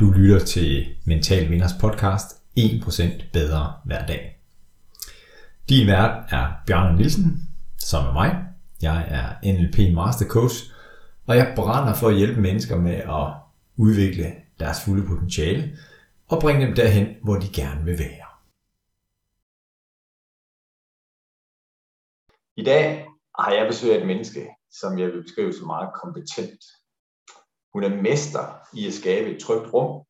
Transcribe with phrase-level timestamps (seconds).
[0.00, 2.26] Du lytter til Mental Vinders podcast
[2.58, 4.40] 1% bedre hver dag.
[5.68, 7.48] Din vært er Bjørn Nielsen,
[7.78, 8.30] som er mig.
[8.82, 10.56] Jeg er NLP Master Coach,
[11.26, 13.26] og jeg brænder for at hjælpe mennesker med at
[13.76, 14.26] udvikle
[14.60, 15.78] deres fulde potentiale
[16.28, 18.28] og bringe dem derhen, hvor de gerne vil være.
[22.56, 23.06] I dag
[23.38, 26.62] har jeg besøg af et menneske, som jeg vil beskrive som meget kompetent
[27.72, 30.04] hun er mester i at skabe et trygt rum.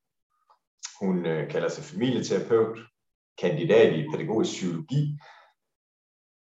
[1.01, 2.79] Hun øh, kalder sig familieterapeut,
[3.39, 5.19] kandidat i pædagogisk psykologi.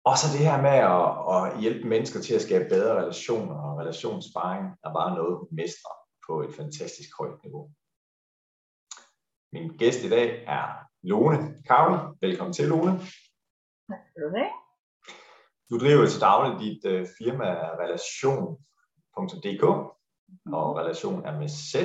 [0.05, 3.79] Og så det her med at, at hjælpe mennesker til at skabe bedre relationer og
[3.79, 5.95] relationssparing er bare noget, hun mestrer
[6.27, 7.69] på et fantastisk højt niveau.
[9.53, 10.67] Min gæst i dag er
[11.03, 11.97] Lone Kavle.
[12.21, 12.99] Velkommen til, Lone.
[13.89, 14.51] Tak skal du have.
[15.69, 17.49] Du driver til daglig dit uh, firma
[17.83, 19.65] relation.dk,
[20.45, 21.75] og relation er med Z.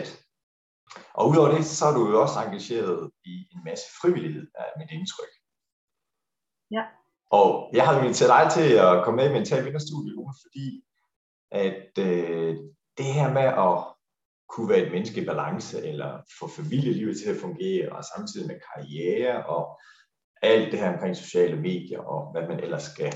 [1.14, 4.90] Og udover det, så er du jo også engageret i en masse frivillighed, af mit
[4.90, 5.32] indtryk.
[6.70, 6.84] Ja.
[7.30, 10.84] Og jeg har inviteret dig til at komme med i Mental Vinderstudie, fordi
[11.50, 12.56] at øh,
[12.98, 13.74] det her med at
[14.48, 18.60] kunne være et menneske i balance, eller få familielivet til at fungere, og samtidig med
[18.74, 19.80] karriere, og
[20.42, 23.14] alt det her omkring sociale medier, og hvad man ellers skal,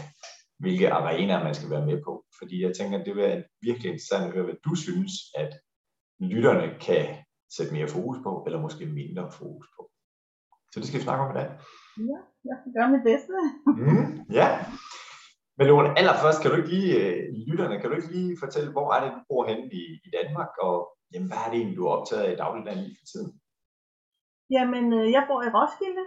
[0.59, 2.25] hvilke arenaer man skal være med på.
[2.39, 5.53] Fordi jeg tænker, at det vil være virkelig interessant at høre, hvad du synes, at
[6.21, 7.07] lytterne kan
[7.57, 9.91] sætte mere fokus på, eller måske mindre fokus på.
[10.73, 11.49] Så det skal vi snakke om i dag.
[12.11, 13.33] Ja, jeg skal gøre mit bedste.
[13.81, 14.49] mm, ja.
[15.57, 17.17] Men Lone, allerførst, kan du ikke lige, øh,
[17.49, 20.53] lytterne, kan du ikke lige fortælle, hvor er det, du bor henne i, i Danmark,
[20.67, 20.77] og
[21.13, 23.31] jamen, hvad er det egentlig, du er optaget af i dagligdagen lige for tiden?
[24.55, 26.05] Jamen, øh, jeg bor i Roskilde,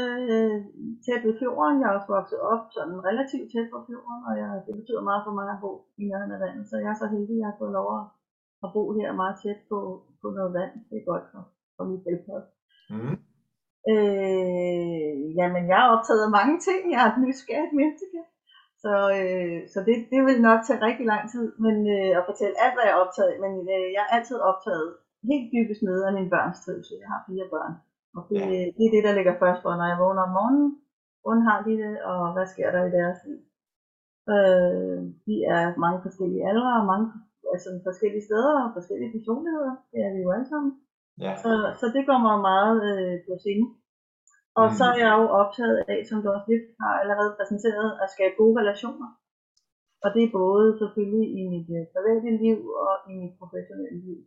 [0.00, 0.56] øh,
[1.04, 1.80] tæt ved fjorden.
[1.80, 5.22] Jeg er også vokset op sådan relativt tæt på fjorden, og jeg, det betyder meget
[5.26, 6.64] for mig at bo i nærheden af vandet.
[6.70, 7.88] Så jeg er så heldig, at jeg har fået lov
[8.64, 9.78] at bo her meget tæt på,
[10.22, 10.72] på noget vand.
[10.88, 11.42] Det er godt for,
[11.76, 12.44] for mit helbred.
[12.94, 13.16] Mm.
[13.92, 16.80] Øh, jamen, jeg er optaget af mange ting.
[16.92, 18.20] Jeg er et nysgerrigt menneske.
[18.84, 22.56] Så, øh, så det, det vil nok tage rigtig lang tid men, øh, at fortælle
[22.64, 24.88] alt, hvad jeg er optaget Men øh, jeg er altid optaget
[25.30, 27.02] helt dybest nede af min børns trivsel.
[27.02, 27.74] Jeg har fire børn.
[28.18, 28.46] Og det, ja.
[28.76, 30.70] det er det, der ligger først for, når jeg vågner om morgenen.
[31.22, 33.40] Hvordan har de det, og hvad sker der i deres liv?
[34.34, 37.06] Øh, de er mange forskellige aldre, og mange
[37.52, 39.72] altså, forskellige steder, og forskellige personligheder.
[39.92, 40.72] Det er vi jo alle sammen.
[41.24, 41.32] Ja.
[41.42, 43.66] Så, så det går mig meget øh, på sinde.
[44.60, 44.74] Og mm.
[44.78, 48.34] så er jeg jo optaget af, som du også lidt har allerede præsenteret, at skabe
[48.40, 49.08] gode relationer.
[50.04, 54.20] Og det er både selvfølgelig i mit øh, private liv og i mit professionelle liv.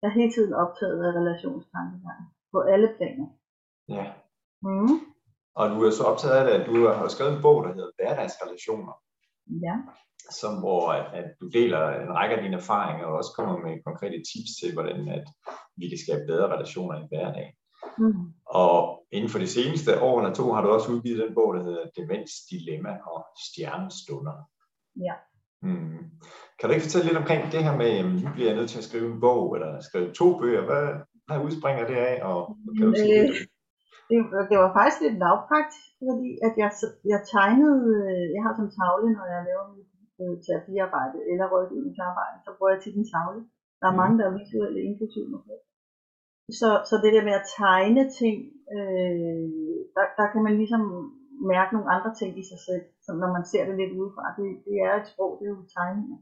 [0.00, 3.26] Jeg er hele tiden optaget af relationstankegang på alle planer.
[3.88, 4.12] Ja.
[4.62, 4.98] Mm.
[5.54, 7.90] Og du er så optaget af det, at du har skrevet en bog, der hedder
[7.98, 8.92] Hverdagsrelationer.
[9.66, 9.76] Ja.
[10.30, 13.82] Som, hvor at, at du deler en række af dine erfaringer, og også kommer med
[13.86, 15.26] konkrete tips til, hvordan at
[15.76, 17.54] vi kan skabe bedre relationer i hverdagen.
[17.98, 18.32] Mm.
[18.46, 21.62] Og inden for de seneste år eller to har du også udgivet den bog, der
[21.62, 24.36] hedder Demens, Dilemma og Stjernestunder.
[25.06, 25.14] Ja.
[25.62, 25.98] Mm.
[26.58, 28.78] Kan du ikke fortælle lidt omkring det her med, at nu bliver jeg nødt til
[28.78, 30.64] at skrive en bog, eller skrive to bøger?
[30.64, 30.86] Hvad,
[31.26, 32.16] hvad udspringer det af?
[32.30, 32.38] Og,
[32.76, 33.28] kan du sige øh,
[34.08, 34.18] det,
[34.50, 36.70] det var faktisk lidt lavpraktisk, fordi at jeg,
[37.12, 42.36] jeg tegnede, øh, jeg har som tavle, når jeg laver mit øh, terapiarbejde eller rådgivningsarbejde,
[42.44, 43.40] så bruger jeg til den tavle.
[43.80, 44.00] Der er mm.
[44.02, 45.42] mange, der er visuelle inklusive mig.
[46.60, 48.36] Så, så det der med at tegne ting,
[48.76, 49.44] øh,
[49.96, 50.82] der, der kan man ligesom
[51.54, 54.24] mærke nogle andre ting i sig selv, som når man ser det lidt udefra.
[54.38, 56.18] Det, det er et sprog, det er jo tegninger.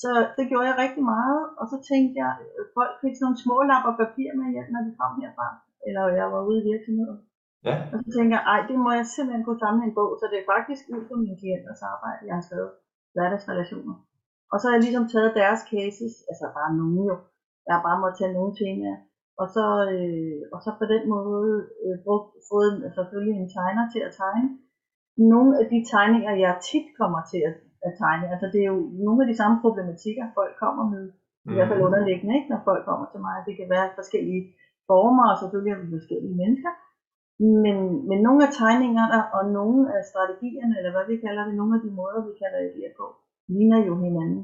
[0.00, 3.42] Så det gjorde jeg rigtig meget, og så tænkte jeg, at folk fik sådan nogle
[3.44, 5.48] små lapper papir med hjem, når de kom herfra,
[5.86, 7.18] eller jeg var ude i virksomheden.
[7.68, 7.76] Ja.
[7.92, 10.38] Og så tænkte jeg, ej, det må jeg simpelthen kunne samle en bog, så det
[10.38, 12.72] er faktisk ud fra mine klienters arbejde, jeg har skrevet
[13.14, 13.94] hverdagsrelationer.
[14.52, 17.16] Og så har jeg ligesom taget deres cases, altså bare nogle jo,
[17.66, 18.98] jeg har bare måttet tage nogle temaer,
[19.40, 19.64] og så,
[19.94, 21.52] øh, og så på den måde
[21.84, 24.48] øh, brugt, fået selvfølgelig en tegner til at tegne.
[25.32, 27.56] Nogle af de tegninger, jeg tit kommer til at,
[27.86, 31.50] at tegne, altså det er jo nogle af de samme problematikker, folk kommer med, mm.
[31.52, 31.88] i hvert fald mhm.
[31.88, 33.36] underliggende, ikke, når folk kommer til mig.
[33.48, 34.44] Det kan være forskellige
[34.90, 36.72] former, og selvfølgelig er vi forskellige mennesker.
[37.64, 37.76] Men,
[38.08, 41.82] men nogle af tegningerne og nogle af strategierne, eller hvad vi kalder det, nogle af
[41.84, 43.06] de måder, vi kan reagere på,
[43.54, 44.42] ligner jo hinanden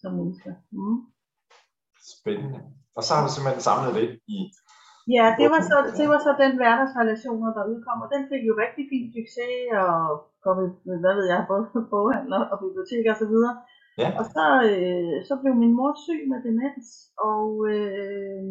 [0.00, 0.52] som mennesker.
[0.76, 0.98] Mm.
[2.14, 2.60] Spændende.
[2.96, 4.06] Og så har du simpelthen samlet det
[4.36, 4.38] i...
[5.16, 8.54] Ja, det var så, det var så den hverdagsrelationer, der udkom, og den fik jo
[8.64, 9.96] rigtig fin succes, og
[10.44, 10.66] kom i,
[11.02, 13.54] hvad ved jeg, både boghandler og biblioteker og så videre.
[14.02, 14.08] Ja.
[14.20, 16.88] Og så, øh, så blev min mor syg med demens,
[17.30, 18.42] og øh,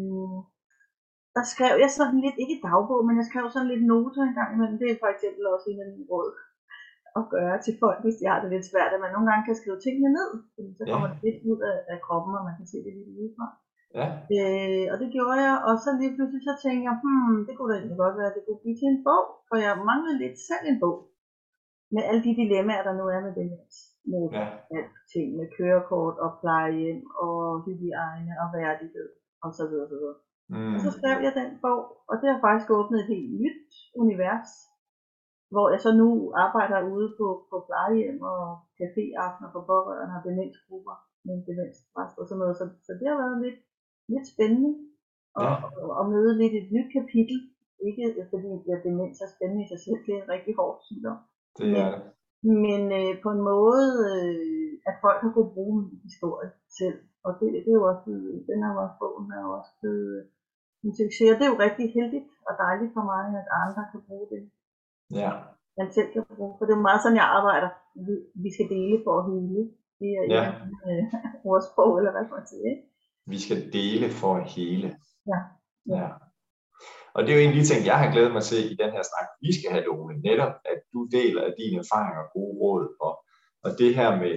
[1.36, 4.50] der skrev jeg sådan lidt, ikke dagbog, men jeg skrev sådan lidt noter en gang
[4.52, 4.78] imellem.
[4.82, 6.30] Det er for eksempel også en af mine råd
[7.20, 9.60] at gøre til folk, hvis de har det lidt svært, at man nogle gange kan
[9.60, 10.30] skrive tingene ned,
[10.78, 11.12] så kommer ja.
[11.12, 13.46] det lidt ud af, af kroppen, og man kan se det lidt udefra.
[13.98, 14.06] Ja.
[14.36, 17.70] Øh, og det gjorde jeg, og så lige pludselig så tænkte jeg, hmm, det kunne
[17.70, 20.38] da egentlig godt være, at det kunne blive til en bog, for jeg manglede lidt
[20.48, 20.98] selv en bog.
[21.94, 23.76] Med alle de dilemmaer, der nu er med demens.
[24.12, 24.44] Med Ja.
[24.76, 27.36] alt ting, med kørekort og plejehjem og
[27.66, 29.08] hygiejne og værdighed
[29.44, 30.18] og så videre, så videre.
[30.52, 30.74] Mm.
[30.74, 31.80] Og så skrev jeg den bog,
[32.10, 33.70] og det har faktisk åbnet et helt nyt
[34.02, 34.50] univers,
[35.54, 36.08] hvor jeg så nu
[36.44, 38.42] arbejder ude på, på plejehjem og
[38.80, 40.96] caféaftener for pårørende og demensgrupper
[41.26, 41.78] med demens
[42.20, 42.56] og sådan noget.
[42.60, 43.58] Så, så det har været lidt,
[44.12, 44.72] lidt spændende
[45.40, 46.00] at, Ja.
[46.00, 47.38] at møde lidt et nyt kapitel.
[47.88, 51.18] Ikke fordi ja, demens er spændende i sig selv, det er en rigtig hård sygdom.
[51.58, 52.02] Det er det.
[52.64, 56.50] Men øh, på en måde, øh, at folk har kunnet bruge min historie
[56.80, 56.98] selv.
[57.26, 59.72] Og det, det er jo også blevet, den er jo også bogen er jo også
[59.80, 60.22] blevet øh,
[60.84, 61.28] en succes.
[61.32, 64.40] Og det er jo rigtig heldigt og dejligt for mig, at andre kan bruge det,
[65.22, 65.30] Ja.
[65.78, 66.52] man selv kan bruge.
[66.58, 67.70] For det er meget sådan, jeg arbejder.
[68.06, 68.14] Vi,
[68.44, 69.62] vi skal dele for at hele.
[70.00, 70.42] Det er Ja.
[70.64, 71.04] en øh,
[71.50, 72.66] ordsprog, eller hvad man siger.
[72.72, 72.84] Ikke?
[73.26, 74.96] Vi skal dele for at hele.
[75.26, 75.38] Ja.
[75.96, 76.08] Ja.
[77.14, 78.90] Og det er jo en af de ting, jeg har glædet mig til i den
[78.96, 80.14] her snak, vi skal have, Lone.
[80.28, 82.84] Netop, at du deler dine erfaringer og gode råd.
[83.06, 83.14] Og,
[83.64, 84.34] og det her med,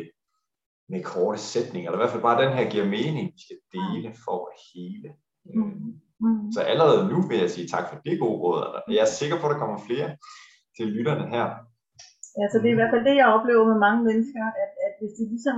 [0.92, 3.26] med korte sætninger, eller i hvert fald bare den her giver mening.
[3.36, 5.10] Vi skal dele for at hele.
[5.56, 5.96] Mm.
[6.24, 6.52] Mm.
[6.56, 8.62] Så allerede nu vil jeg sige tak for det gode råd.
[8.76, 10.10] og Jeg er sikker på, at der kommer flere
[10.78, 11.48] til lytterne her.
[12.40, 14.94] Ja, så det er i hvert fald det, jeg oplever med mange mennesker, at, at
[15.00, 15.58] hvis de ligesom,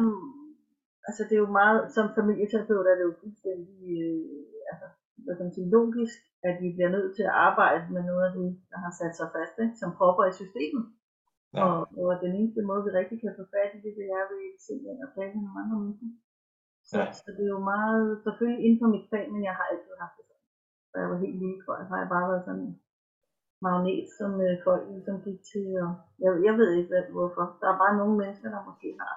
[1.07, 4.87] altså det er jo meget, som familieterapeut er det jo fuldstændig, øh, altså,
[5.23, 6.17] hvad kan man sige, logisk,
[6.47, 9.27] at vi bliver nødt til at arbejde med noget af det, der har sat sig
[9.35, 9.79] fast, ikke?
[9.81, 10.85] som propper i systemet.
[11.55, 11.61] Ja.
[11.65, 11.77] Og,
[12.07, 14.61] og den eneste måde, vi rigtig kan få fat i det, det er ved at
[14.67, 14.75] se
[15.05, 16.09] og tale med nogle andre mennesker.
[16.89, 17.05] Så, Ja.
[17.19, 20.15] så det er jo meget, selvfølgelig inden for mit fag, men jeg har altid haft
[20.17, 20.45] det sådan.
[20.91, 22.73] Da jeg var helt lille, tror jeg, har jeg bare været sådan en
[23.67, 25.67] magnet, som øh, folk ligesom gik til.
[25.83, 25.91] Og
[26.23, 27.45] jeg, jeg ved ikke, hvad, hvorfor.
[27.61, 29.13] Der er bare nogle mennesker, der måske har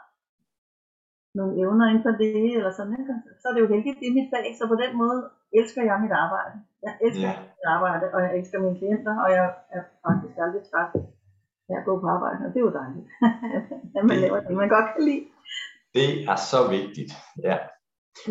[1.39, 3.13] nogle evner inden for det, eller sådan, ikke?
[3.29, 5.19] Altså, Så er det jo heldigt, det er mit fag, så på den måde
[5.59, 6.55] elsker jeg mit arbejde.
[6.87, 7.35] Jeg elsker Ja.
[7.61, 9.45] mit arbejde, og jeg elsker mine klienter, og jeg
[9.77, 10.91] er faktisk aldrig træt
[11.71, 13.07] af at gå på arbejde, og det er jo dejligt,
[13.97, 15.25] at man Det- laver det, man godt kan lide.
[15.99, 17.13] Det er så vigtigt.
[17.49, 17.57] Ja.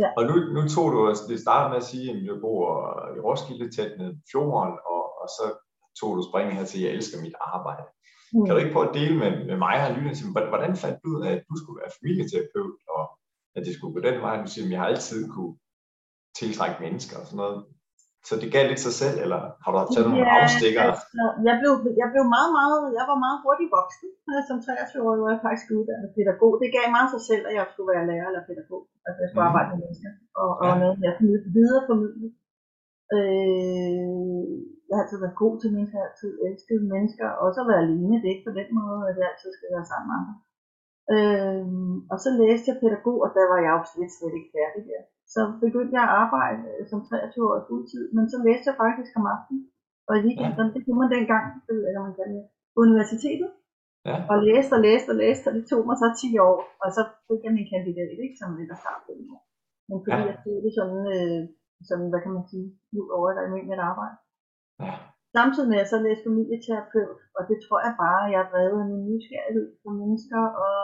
[0.02, 0.10] Ja.
[0.18, 2.66] Og nu, nu tog du os, det startede med at sige, at jeg bor
[3.18, 5.46] i Roskilde tæt ned fjorden, og, og så
[6.00, 7.84] tog du springen her til, at jeg elsker mit arbejde.
[8.34, 8.44] Mm.
[8.46, 11.08] Kan du ikke prøve at dele med, med mig og lytterne til, hvordan- fandt du
[11.16, 13.04] ud af, at du skulle være familieterapeut, og
[13.56, 14.34] at det skulle gå den vej?
[14.44, 15.54] Du siger, at jeg har altid kunne
[16.40, 17.60] tiltrække mennesker og sådan noget.
[18.28, 20.82] Så det gav lidt sig selv, eller har du taget nogle Ja, afstikker?
[20.90, 21.06] Altså,
[21.48, 21.72] jeg, blev,
[22.02, 24.08] jeg blev meget, meget, jeg var meget hurtigt voksen.
[24.30, 26.52] Øh, Som 23-årig var jeg faktisk uddannet pædagog.
[26.62, 28.82] Det gav meget sig selv, at jeg skulle være lærer eller pædagog.
[29.08, 29.50] Altså jeg skulle Mhm.
[29.52, 30.12] arbejde med mennesker.
[30.42, 30.76] Og, og Ja.
[30.82, 31.14] noget, jeg
[31.58, 31.82] videre.
[33.16, 34.44] Øh,
[34.90, 37.28] jeg har altid været god til mennesker, jeg har altid elsket mennesker.
[37.46, 39.90] Også at være alene, det er ikke på den måde, at jeg altid skal være
[39.92, 40.36] sammen med andre.
[41.16, 41.66] Øh,
[42.12, 45.02] og så læste jeg pædagog, og der var jeg jo slet, slet ikke færdig der.
[45.34, 49.26] Så begyndte jeg at arbejde øh, som 23-årig fuldtid, men så læste jeg faktisk om
[49.36, 49.64] aftenen
[50.08, 52.44] og i weekenderne, det kunne man dengang, det ved jeg ikke, om man kan det,
[52.74, 53.50] på universitetet,
[54.10, 54.18] Ja.
[54.32, 57.02] og læste og læste og læste, og det tog mig så 10 år, og så
[57.28, 59.12] fik jeg min kandidat, ikke som lidt at starte på
[59.90, 60.30] Men fordi Ja.
[60.30, 61.42] jeg det sådan, øh,
[61.90, 62.68] sådan, hvad kan man sige,
[63.00, 64.16] ud over der i mit arbejde.
[65.36, 68.52] Samtidig med at jeg så læste familieterapeut, og det tror jeg bare, at jeg er
[68.54, 70.78] drevet af min nysgerrighed for mennesker, og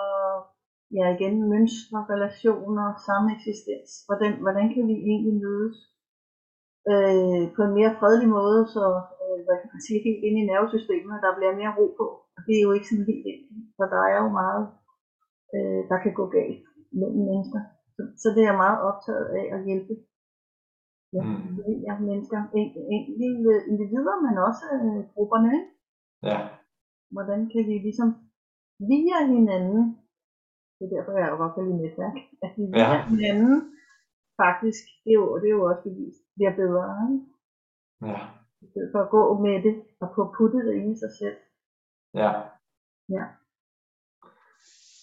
[0.98, 3.90] ja igen, mønstre, relationer, sameksistens.
[4.08, 5.78] Hvordan, hvordan kan vi egentlig mødes
[6.92, 8.86] øh, på en mere fredelig måde, så
[9.24, 12.08] øh, hvad kan man sige, helt ind i nervesystemet, der bliver mere ro på.
[12.36, 14.64] Og det er jo ikke sådan helt enkelt, for der er jo meget,
[15.56, 16.64] øh, der kan gå galt
[17.00, 17.62] mellem mennesker.
[17.96, 19.94] Så, så det er jeg meget optaget af at hjælpe
[21.16, 21.38] ja, Mm.
[21.46, 25.50] familier, mennesker, en- enkelte individer, men også øh, grupperne.
[25.58, 25.70] Ikke?
[26.30, 26.38] Ja.
[27.16, 28.10] Hvordan kan vi ligesom
[28.92, 29.82] via hinanden,
[30.78, 33.06] det er derfor, jeg jo godt kan lide netværk, at vi via Ja.
[33.14, 33.56] hinanden
[34.44, 36.86] faktisk, det er jo, det er jo også bevist, bliver bedre.
[37.12, 37.26] Ikke?
[38.12, 38.20] Ja.
[38.64, 41.38] I stedet for at gå med det og få puttet det i sig selv.
[42.22, 42.32] Ja.
[43.16, 43.24] Ja.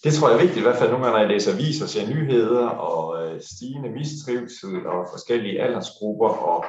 [0.03, 2.05] Det tror jeg er vigtigt, i hvert fald nogle gange, når jeg læser aviser, ser
[2.15, 6.31] nyheder og øh, stigende mistrivsel og forskellige aldersgrupper.
[6.51, 6.59] Og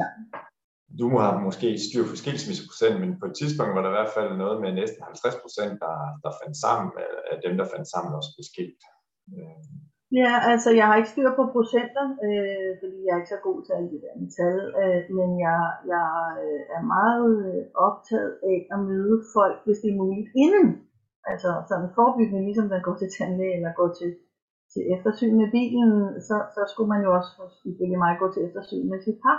[0.00, 0.06] Ja.
[1.00, 4.14] Du må have måske styr på skilsmisseprocent, men på et tidspunkt var der i hvert
[4.16, 7.86] fald noget med næsten 50 procent, der, der fandt sammen, af- af dem, der fandt
[7.94, 8.82] sammen, også blev skilt.
[9.36, 9.62] Øh,
[10.22, 13.58] Ja, altså jeg har ikke styr på procenter, øh, fordi jeg er ikke så god
[13.64, 15.60] til alle de der med tal, øh, men jeg,
[15.94, 16.08] jeg
[16.44, 20.68] øh, er meget øh, optaget af at møde folk, hvis det er muligt, inden.
[21.30, 24.10] Altså sådan forebyggende, ligesom man går til tandlæge eller går til,
[24.72, 25.92] til eftersyn med bilen,
[26.28, 27.32] så, så skulle man jo også
[27.70, 29.38] ifølge mig gå til eftersyn med sit par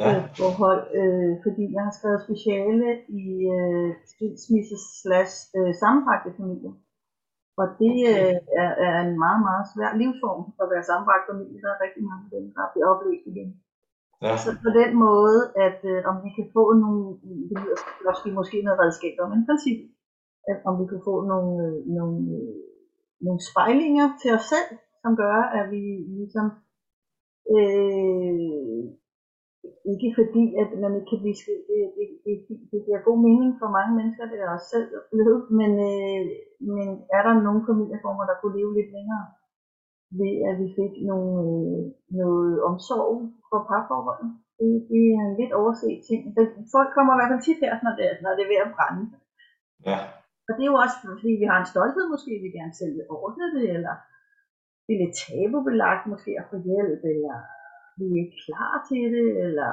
[0.00, 2.88] ja, øh, forhold, øh, fordi jeg har skrevet speciale
[3.22, 3.24] i
[3.56, 6.74] øh, skilsmisse slash øh, sammenbragte familier.
[7.60, 11.62] Og det øh, er, er en meget, meget svær livsform at være sammenbragt familie.
[11.64, 13.50] Der er rigtig mange af dem, der bliver opløst igen.
[14.24, 14.36] Ja.
[14.44, 17.02] Så på den måde, at øh, om vi kan få nogle,
[17.48, 19.78] det lyder måske, måske noget redskaber, men princip,
[20.50, 22.54] at om vi kan få nogle, øh, nogle, øh,
[23.26, 24.70] nogle spejlinger til os selv,
[25.02, 25.82] som gør, at vi
[26.18, 26.46] ligesom
[27.54, 28.84] øh,
[29.92, 31.66] ikke fordi, at man ikke kan blive skilt.
[31.70, 32.34] Det, det, det,
[32.70, 36.22] det giver god mening for mange mennesker, det er også selv blevet, men, øh,
[36.76, 39.26] men er der nogle familieformer, der kunne leve lidt længere,
[40.20, 41.80] ved at vi fik nogle, øh,
[42.20, 43.12] noget omsorg
[43.50, 44.30] for parforholdet?
[44.58, 46.20] Det, det er en lidt overset ting.
[46.76, 49.04] Folk kommer i hvert fald tit her, når det, når det er ved at brænde.
[49.88, 49.98] Ja.
[50.46, 53.12] Og det er jo også, fordi vi har en stolthed måske, vi gerne selv vil
[53.20, 53.94] ordne det, eller
[54.84, 57.36] det er lidt tabubelagt måske at få hjælp, eller
[57.98, 59.72] vi er ikke klar til det, eller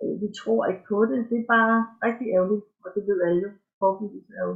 [0.00, 1.18] øh, vi tror ikke på det.
[1.30, 3.50] Det er bare rigtig ærgerligt, og det ved alle jo.
[3.80, 4.54] Forebyggelse er jo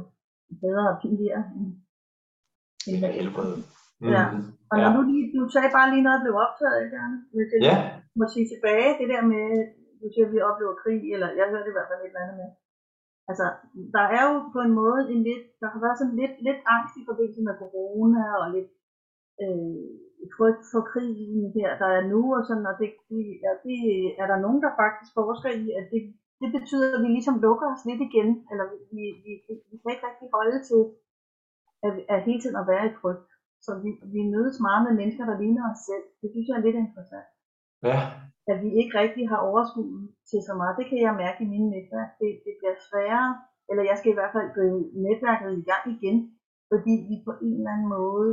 [0.63, 1.69] bedre og billigere end,
[2.89, 3.53] end helbred.
[4.01, 4.11] Mm.
[4.13, 4.23] Ja.
[4.71, 4.95] Og når ja.
[4.97, 7.17] du, lige, du sagde bare lige noget, der blev optaget, gerne?
[7.35, 7.75] Jeg ja.
[8.19, 9.47] må sige tilbage, det der med,
[10.01, 12.49] du siger, vi oplever krig, eller jeg hørte i hvert fald et eller andet med.
[13.29, 13.45] Altså,
[13.95, 16.93] der er jo på en måde en lidt, der har været sådan lidt, lidt angst
[17.01, 18.71] i forbindelse med corona, og lidt
[19.43, 19.85] øh,
[20.37, 23.79] frygt for krigen her, der er nu, og sådan, og det, det, ja, det
[24.21, 26.01] er der nogen, der faktisk forsker i, at det,
[26.41, 28.65] det betyder, at vi ligesom lukker os lidt igen, eller
[28.95, 29.31] vi, vi,
[29.69, 30.81] vi kan ikke rigtig holde til
[31.85, 33.29] at, at hele tiden at være i frygt.
[33.65, 36.05] Så vi, vi mødes meget med mennesker, der ligner os selv.
[36.21, 37.29] Det synes jeg er lidt interessant.
[37.89, 37.97] Ja.
[38.51, 39.89] At vi ikke rigtig har overskud
[40.29, 40.77] til så meget.
[40.79, 42.11] Det kan jeg mærke i mine netværk.
[42.21, 43.31] Det, det bliver sværere,
[43.69, 46.17] eller jeg skal i hvert fald drive netværket i gang igen,
[46.71, 48.29] fordi vi på en eller anden måde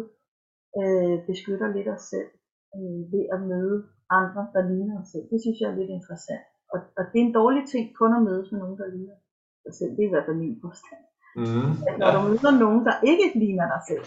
[0.81, 2.31] øh, beskytter lidt os selv
[2.77, 3.77] øh, ved at møde
[4.21, 5.27] andre, der ligner os selv.
[5.33, 6.47] Det synes jeg er lidt interessant.
[6.73, 9.19] Og, og det er en dårlig ting kun at mødes med nogen, der ligner
[9.65, 9.93] dig selv.
[9.97, 11.05] Det er i hvert fald min påstand.
[11.41, 12.15] Mm, at når ja.
[12.17, 14.05] du møder nogen, der ikke ligner dig selv,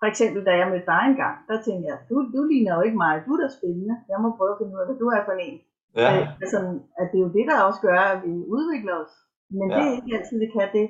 [0.00, 3.02] for eksempel da jeg mødte dig engang, der tænkte jeg, du, du ligner jo ikke
[3.04, 5.22] mig, du er da spændende, jeg må prøve at finde ud af, hvad du er
[5.28, 5.58] for en.
[6.00, 6.08] Ja.
[6.14, 6.58] Øh, altså,
[7.00, 9.14] at det er jo det, der også gør, at vi udvikler os.
[9.58, 9.76] Men ja.
[9.76, 10.86] det er ikke altid, vi kan det,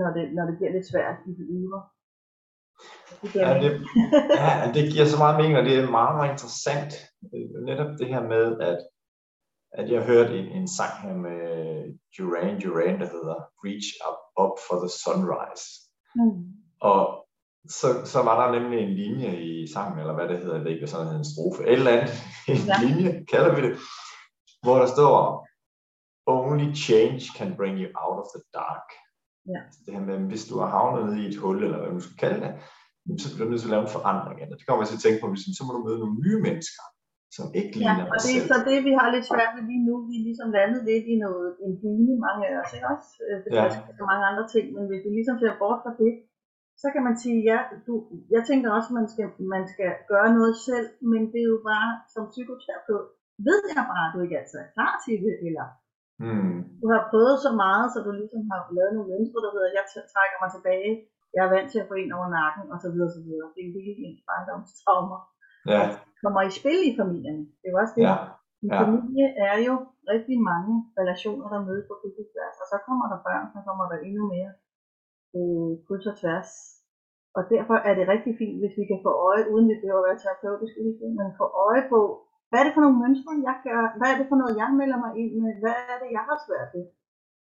[0.00, 1.80] når det, når det bliver lidt svært i det ydre.
[3.22, 3.70] Det ja, det,
[4.42, 6.92] ja, det giver så meget mening, og det er meget, meget interessant.
[7.68, 8.78] Netop det her med, at,
[9.72, 11.40] at jeg hørte en, en sang her med
[12.14, 15.66] Duran Duran, der hedder Reach Up, Up for the Sunrise.
[16.16, 16.42] Mm.
[16.80, 17.27] Og
[17.68, 20.86] så, så var der nemlig en linje i sangen, eller hvad det hedder, det ikke
[20.86, 22.14] sådan en strofe, et eller andet,
[22.54, 22.76] en ja.
[22.86, 23.78] linje, kalder vi det,
[24.62, 25.48] hvor der står,
[26.36, 28.88] Only change can bring you out of the dark.
[29.52, 29.60] Ja.
[29.84, 32.18] Det her med, hvis du har havnet nede i et hul, eller hvad du skal
[32.24, 32.52] kalde det,
[33.22, 34.56] så bliver du nødt til at lave en forandring af det.
[34.60, 36.84] Det kommer jeg til at tænke på, hvis så må du møde nogle nye mennesker,
[37.36, 39.84] som ikke ligner ja, og det er så det, vi har lidt svært med lige
[39.88, 39.94] nu.
[40.08, 43.10] Vi er ligesom landet lidt i noget, en dyne, mange af os, ikke også?
[43.24, 43.62] Øh, det ja.
[43.64, 46.12] er så mange andre ting, men hvis vi ligesom ser bort fra det,
[46.82, 47.94] så kan man sige, ja, du,
[48.34, 51.60] jeg tænker også, at man skal, man skal gøre noget selv, men det er jo
[51.72, 53.06] bare som psykoterapeut,
[53.48, 55.66] ved jeg bare, at du ikke altid er klar til det, eller
[56.24, 56.58] mm.
[56.82, 59.84] du har prøvet så meget, så du ligesom har lavet nogle mønstre, der hedder, jeg
[60.14, 60.92] trækker mig tilbage,
[61.34, 63.46] jeg er vant til at få en over nakken, og så videre, og så videre.
[63.54, 65.20] Det er jo virkelig ens barndomstraumer.
[65.72, 65.82] Ja.
[66.22, 67.38] kommer i spil i familien.
[67.58, 68.04] Det er jo også det.
[68.08, 68.16] Ja.
[68.64, 68.78] En ja.
[68.82, 69.74] familie er jo
[70.12, 72.18] rigtig mange relationer, der mødes på kryds.
[72.62, 74.50] Og så kommer der børn, så kommer der endnu mere
[75.36, 76.50] øh, kryds og tværs.
[77.36, 80.08] Og derfor er det rigtig fint, hvis vi kan få øje, uden vi behøver at
[80.08, 80.74] være terapeutisk,
[81.18, 82.00] men få øje på,
[82.48, 83.82] hvad er det for nogle mønstre, jeg gør?
[83.98, 85.52] Hvad er det for noget, jeg melder mig ind med?
[85.62, 86.84] Hvad er det, jeg har svært ved?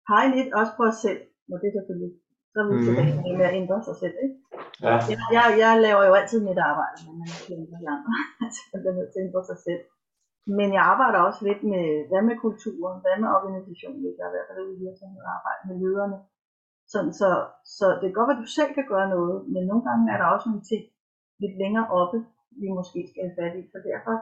[0.08, 2.14] Pege lidt også på os selv, når det er selvfølgelig
[2.52, 2.84] så er vi mm.
[2.86, 4.16] tilbage med at ændre sig selv.
[4.24, 4.36] Ikke?
[4.84, 4.96] Ja.
[5.12, 8.12] Jeg, jeg, jeg laver jo altid mit arbejde, men man kan ændre de andre.
[8.44, 9.82] Altså, man bliver nødt til at ændre sig selv.
[10.58, 14.32] Men jeg arbejder også lidt med, hvad med kulturen, hvad med organisationen, hvis jeg er
[14.32, 16.18] i hvert fald ude i virksomheden arbejde med lederne.
[16.92, 17.28] Sådan, så,
[17.76, 20.18] så det kan godt være, at du selv kan gøre noget, men nogle gange er
[20.18, 20.84] der også nogle ting
[21.42, 22.18] lidt længere oppe,
[22.62, 23.62] vi måske skal have fat i.
[23.72, 24.16] Så derfor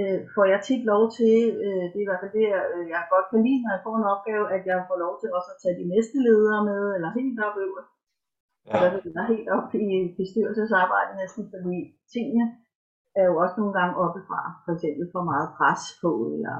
[0.00, 2.84] øh, får jeg tit lov til, øh, det er i hvert fald det, jeg, øh,
[2.94, 5.50] jeg godt kan lide, når jeg får en opgave, at jeg får lov til også
[5.54, 7.94] at tage de næste ledere med, eller helt op øverst.
[8.68, 8.78] Ja.
[9.08, 11.78] Eller helt op i bestyrelsesarbejdet næsten, fordi
[12.14, 12.46] tingene
[13.20, 16.56] er jo også nogle gange oppefra, for eksempel for meget pres på, eller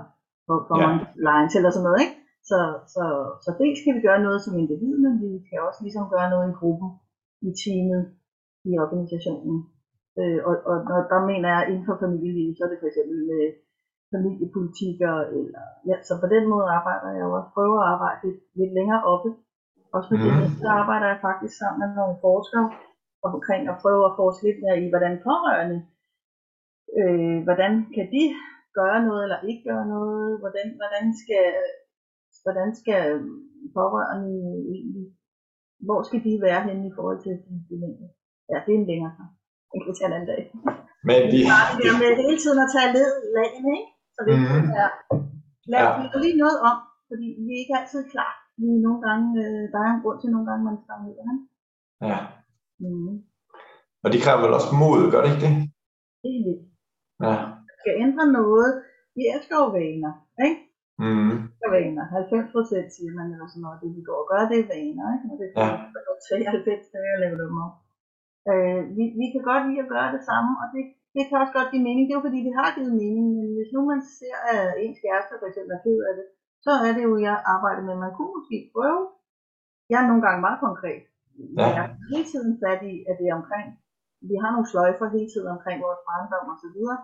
[0.47, 0.89] for, for ja.
[1.29, 2.17] lines eller sådan noget, ikke?
[2.51, 2.59] Så,
[2.95, 3.05] så,
[3.45, 6.47] så dels kan vi gøre noget som individ, men vi kan også ligesom gøre noget
[6.49, 6.89] i gruppen,
[7.49, 8.03] i teamet,
[8.71, 9.57] i organisationen.
[10.21, 13.19] Øh, og, og når, der mener jeg inden for familielivet, så er det for eksempel
[13.31, 13.43] med
[14.15, 18.41] familiepolitikker, eller, ja, så på den måde arbejder jeg jo også, prøver at arbejde lidt,
[18.59, 19.31] lidt længere oppe.
[19.97, 20.27] Også med mm.
[20.41, 22.67] det, så arbejder jeg faktisk sammen med nogle forskere
[23.31, 25.79] omkring at prøve at forske lidt mere i, hvordan pårørende,
[27.01, 28.25] øh, hvordan kan de
[28.79, 31.47] gøre noget eller ikke gøre noget, hvordan, hvordan skal,
[32.45, 33.03] hvordan skal
[33.77, 34.35] pårørende
[34.75, 35.07] egentlig
[35.87, 38.07] hvor skal de være henne i forhold til din demente?
[38.51, 39.33] Ja, det er en længere snak.
[39.71, 40.43] Det kan vi tage en anden dag.
[41.09, 43.93] Men de, Bare det der med hele tiden at tage led lagene, ikke?
[44.15, 44.81] Så det mm.
[44.83, 44.89] er,
[45.73, 45.91] lad Ja.
[46.03, 46.19] ja.
[46.25, 46.77] lige noget om,
[47.09, 48.33] fordi vi er ikke altid klar.
[48.61, 51.25] Vi er nogle gange, øh, der er en grund til nogle gange, man stagnerer.
[51.33, 51.45] ikke?
[52.11, 52.19] ja.
[52.83, 53.15] Mm.
[54.05, 55.55] Og de kræver vel også mod, gør det ikke det?
[56.27, 56.65] Helt vildt.
[57.27, 57.35] Ja.
[57.69, 58.71] Man skal ændre noget.
[59.17, 60.13] Vi elsker jo vaner,
[60.47, 60.59] ikke?
[61.01, 61.31] Mm.
[61.35, 62.05] elsker vaner.
[62.05, 65.07] 90 procent siger man, eller sådan noget, det vi går og gør, det er vaner,
[65.15, 65.27] ikke?
[65.33, 65.69] Og det Ja.
[66.11, 67.75] er 93 dage at lave dem op.
[68.51, 70.83] Øh, vi, vi kan godt lide at gøre det samme, og det,
[71.15, 72.05] det kan også godt give mening.
[72.05, 74.99] Det er jo fordi, det har givet mening, men hvis nu man ser, at ens
[75.05, 76.27] kæreste for eksempel er ked af det,
[76.65, 79.03] så er det jo, jeg arbejder med, man kunne måske prøve.
[79.91, 81.03] Jeg er nogle gange meget konkret.
[81.59, 81.67] Ja.
[81.77, 83.67] Jeg er hele tiden fat i, at det er omkring,
[84.31, 87.01] vi har nogle sløjfer hele tiden omkring vores barndom og så videre,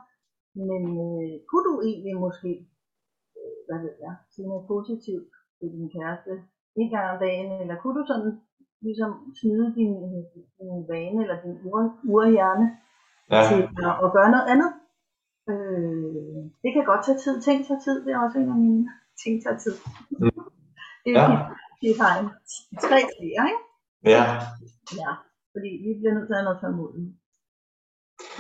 [0.70, 2.50] men øh, kunne du egentlig måske
[3.68, 5.26] hvad ved jeg, sige noget positivt
[5.58, 6.32] til din kæreste
[6.80, 8.32] en gang om dagen, eller kunne du sådan
[8.86, 9.10] ligesom
[9.40, 9.92] snyde din,
[10.58, 11.80] din vane eller din ur,
[12.14, 12.66] urhjerne
[13.34, 13.42] Ja.
[13.50, 14.70] til at, at gøre noget andet?
[15.50, 17.34] Øh, det kan godt tage tid.
[17.46, 18.84] Ting tager tid, det er også en af mine
[19.22, 19.74] ting tager tid.
[20.10, 20.30] Mm.
[21.04, 21.38] det er ja.
[21.82, 22.28] det har en
[22.86, 23.64] tre flere, ikke?
[24.14, 24.22] ja.
[25.02, 25.10] Ja,
[25.52, 27.12] fordi vi bliver nødt til at have noget tålmodighed.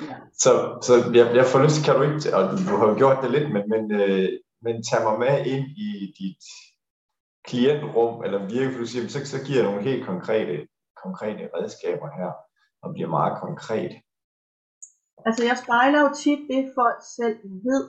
[0.08, 0.16] Ja.
[0.42, 0.50] Så,
[0.86, 3.48] så jeg, jeg får lyst, kan du ikke, og du har jo gjort det lidt,
[3.54, 4.28] men, men, øh,
[4.64, 6.44] men tag mig med ind i dit
[7.48, 10.54] klientrum, eller virke, for du siger, så, så giver jeg nogle helt konkrete,
[11.04, 12.30] konkrete redskaber her,
[12.82, 13.92] og bliver meget konkret.
[15.26, 17.38] Altså jeg spejler jo tit det, folk selv
[17.68, 17.82] ved,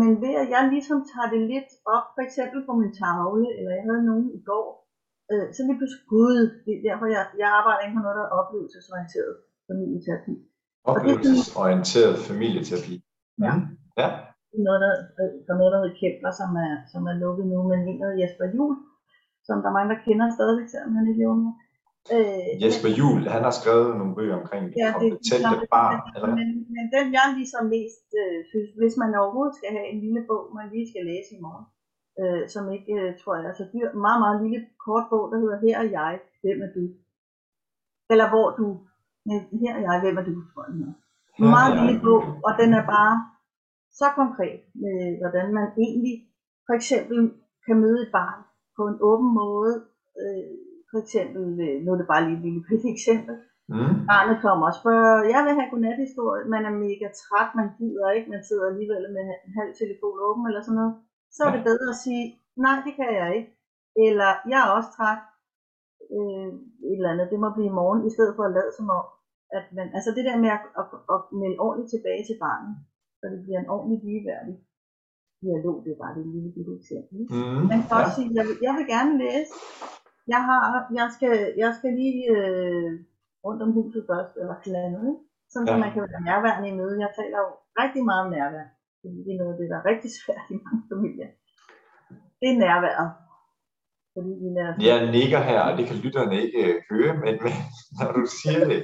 [0.00, 3.72] men ved at jeg ligesom tager det lidt op, for eksempel på min tavle, eller
[3.78, 4.68] jeg havde nogen i går,
[5.32, 8.26] øh, så lige pludselig, gud, det er derfor jeg, jeg arbejder inden for noget, der
[8.26, 9.34] er oplevelsesorienteret
[9.68, 10.34] familieterapi.
[10.92, 12.94] Oplevelsesorienteret familieterapi.
[13.46, 13.52] Ja.
[14.00, 14.08] Ja.
[14.66, 14.92] Noget, der,
[15.44, 18.18] der er noget, der hedder Kempler, som er, som er lukket nu, men en af
[18.20, 18.76] Jesper Juhl,
[19.46, 21.50] som der er mange, der kender stadigvæk, selvom han ikke lever nu.
[22.14, 26.30] Øh, Jesper Juhl, han har skrevet nogle bøger omkring Ja, det kompetente det barn, eller
[26.38, 30.22] men, men den jeg ligesom mest øh, synes, hvis man overhovedet skal have en lille
[30.28, 31.66] bog, man lige skal læse i morgen,
[32.20, 35.38] øh, som ikke, øh, tror jeg, er så dyr, meget, meget lille kort bog, der
[35.42, 36.84] hedder Her er jeg, hvem er du?
[38.12, 38.66] Eller hvor du,
[39.62, 40.94] her er jeg, hvem er du, tror jeg
[41.54, 43.14] meget lille bog, og den er bare
[44.00, 46.16] så konkret med, hvordan man egentlig
[46.66, 47.18] for eksempel
[47.66, 48.40] kan møde et barn
[48.76, 49.74] på en åben måde.
[50.22, 50.50] Øh,
[50.90, 53.34] for eksempel, øh, nu er det bare lige et lille bitte eksempel,
[53.74, 53.94] Mm.
[54.10, 58.32] Barnet kommer og spørger, jeg vil have godnathistorie, man er mega træt, man gider ikke,
[58.34, 60.94] man sidder alligevel med en halv telefon åben eller sådan noget.
[61.34, 62.24] Så er det bedre at sige,
[62.64, 63.50] nej, det kan jeg ikke.
[64.06, 65.20] Eller, jeg er også træt.
[66.16, 66.48] Øh,
[66.90, 69.06] et eller andet, det må blive i morgen, i stedet for at lade som om,
[69.58, 72.74] at man, altså det der med at, at, at melde ordentligt tilbage til barnet,
[73.18, 74.56] så det bliver en ordentlig ligeværdig
[75.44, 77.18] dialog, det er bare det lille bitte eksempel.
[77.34, 77.62] Mm.
[77.72, 77.98] Man kan Ja.
[78.00, 79.52] også sige, jeg vil, jeg vil gerne læse.
[80.34, 80.60] Jeg, har,
[81.00, 82.90] jeg, skal, jeg skal lige øh,
[83.46, 85.22] rundt om huset først, eller et eller andet, ikke?
[85.52, 85.72] Sådan, ja.
[85.74, 87.02] Så man kan være nærværende i mødet.
[87.04, 87.50] Jeg taler jo
[87.82, 88.66] rigtig meget om nærvær,
[89.00, 91.30] fordi det er noget af det, der er rigtig svært i mange familier.
[92.40, 93.08] Det er nærværet.
[94.14, 97.54] Fordi vi lærer Jeg nikker her, og det kan lytterne ikke øh, høre, men, men
[97.98, 98.80] når du siger det,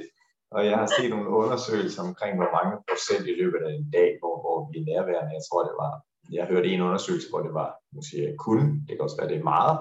[0.55, 4.09] og jeg har set nogle undersøgelser omkring, hvor mange procent i løbet af en dag,
[4.21, 5.37] hvor, hvor vi er nærværende.
[5.39, 5.93] Jeg tror, det var,
[6.37, 9.31] jeg hørte en undersøgelse, hvor det var, nu siger jeg kun, det kan også være,
[9.31, 9.75] det er meget,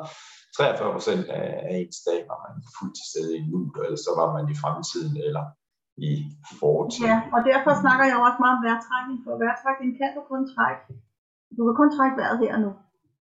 [0.56, 4.12] 43 procent af, af ens dag var man fuldt til stede i nu, eller så
[4.20, 5.44] var man i fremtiden, eller
[6.08, 6.12] i
[6.60, 7.08] fortiden.
[7.10, 10.82] Ja, og derfor snakker jeg også meget om vejrtrækning, for vejrtrækning kan du kun trække.
[11.56, 12.70] Du kan kun trække vejret her og nu.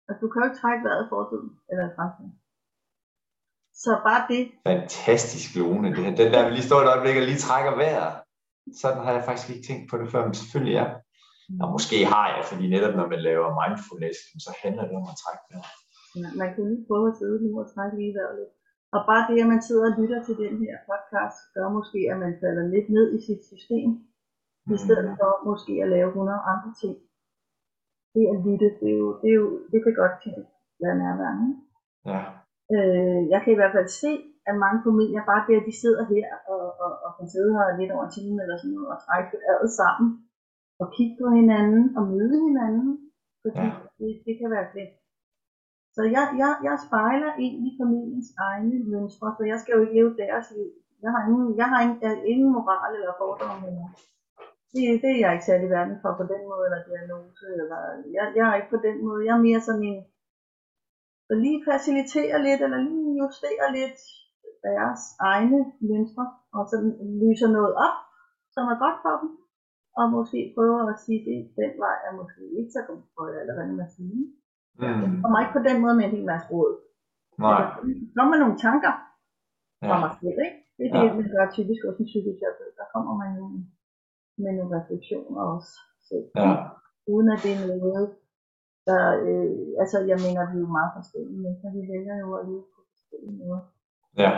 [0.08, 2.32] Altså, du kan jo ikke trække vejret i fortiden eller i fremtiden.
[3.84, 5.88] Så bare det, Fantastisk, Lone.
[5.96, 6.16] Det her.
[6.22, 8.14] Den der, vi lige står et øjeblik og lige trækker vejret.
[8.82, 10.86] Sådan har jeg faktisk ikke tænkt på det før, men selvfølgelig ja.
[11.64, 15.18] Og måske har jeg, fordi netop når man laver mindfulness, så handler det om at
[15.24, 15.78] trække vejret.
[16.22, 18.54] Ja, man kan lige prøve at sidde nu og trække lige vejret lidt.
[18.96, 22.18] Og bare det, at man sidder og lytter til den her podcast, gør måske, at
[22.26, 23.90] man falder lidt ned i sit system,
[24.76, 25.18] i stedet Mm.
[25.22, 26.96] for måske at lave 100 andre ting.
[28.16, 30.16] Det at lytte, det, er jo, det, er jo, det kan godt
[30.84, 31.48] være nærværende.
[32.12, 32.22] Ja.
[32.76, 34.12] Øh, jeg kan i hvert fald se,
[34.50, 37.78] at mange familier, bare det, at de sidder her og, og, og kan sidde her
[37.80, 40.10] lidt over en time eller sådan noget, og trække vejret sammen,
[40.82, 42.92] og kigge på hinanden, og møde hinanden,
[43.44, 43.72] fordi Ja.
[44.00, 44.94] det, det kan være fedt.
[45.96, 50.14] Så jeg, jeg, jeg spejler egentlig familiens egne mønstre, for jeg skal jo ikke leve
[50.24, 50.70] deres liv.
[51.04, 53.64] Jeg har ingen, jeg har ingen, jeg har ingen moral eller fordomme.
[53.70, 53.88] Eller.
[54.74, 57.46] Det, det er jeg ikke særlig verden for på den måde, eller diagnose.
[57.62, 57.80] Eller,
[58.18, 59.26] jeg, jeg er ikke på den måde.
[59.28, 60.00] Jeg er mere sådan en,
[61.32, 64.00] der lige faciliterer lidt, eller lige justerer lidt
[64.68, 66.76] deres egne mønstre, og så
[67.24, 67.98] lyser noget op,
[68.54, 69.32] som er godt for dem,
[70.00, 73.40] og måske prøver at sige, at den vej er måske ikke så god for jer,
[73.42, 74.16] eller hvad man siger.
[74.82, 75.24] Mm.
[75.24, 76.74] Og mig ikke på den måde med en hel masse råd.
[77.46, 77.62] Nej.
[78.18, 78.94] Når man nogle tanker,
[79.88, 80.60] fra mig selv, ikke?
[80.78, 81.14] Det er det, ja.
[81.20, 82.76] man gør typisk hos en psykoterapeut.
[82.82, 83.46] Der kommer man jo
[84.44, 85.74] med nogle refleksioner også
[86.10, 86.28] selv.
[86.36, 86.52] Ja.
[87.14, 88.06] Uden at det er noget,
[88.88, 91.68] der, øh, altså jeg mener, vi er jo meget forskellige mennesker.
[91.78, 93.62] Vi vælger jo at leve på forskellige måder.
[94.24, 94.32] Ja.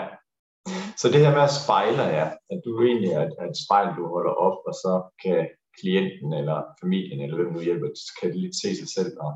[0.99, 4.34] Så det her med at spejle ja, at du egentlig er et spejl, du holder
[4.47, 5.39] op, og så kan
[5.79, 7.88] klienten eller familien, eller hvem du hjælper,
[8.19, 9.32] kan lidt se sig selv, og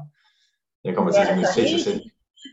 [0.86, 2.02] jeg kommer til ja, at altså se sig selv.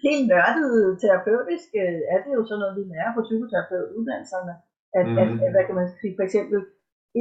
[0.08, 4.54] Helt nørdet terapeutisk øh, er det jo sådan noget, vi lærer på psykoterapeutuddannelserne.
[4.98, 5.20] At, mm.
[5.22, 6.58] at, at, hvad kan man sige, for eksempel,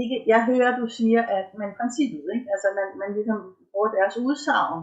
[0.02, 2.48] ikke, jeg hører, du siger, at man princippet, ikke?
[2.54, 3.40] altså man, man ligesom
[3.72, 4.80] bruger deres udsagn,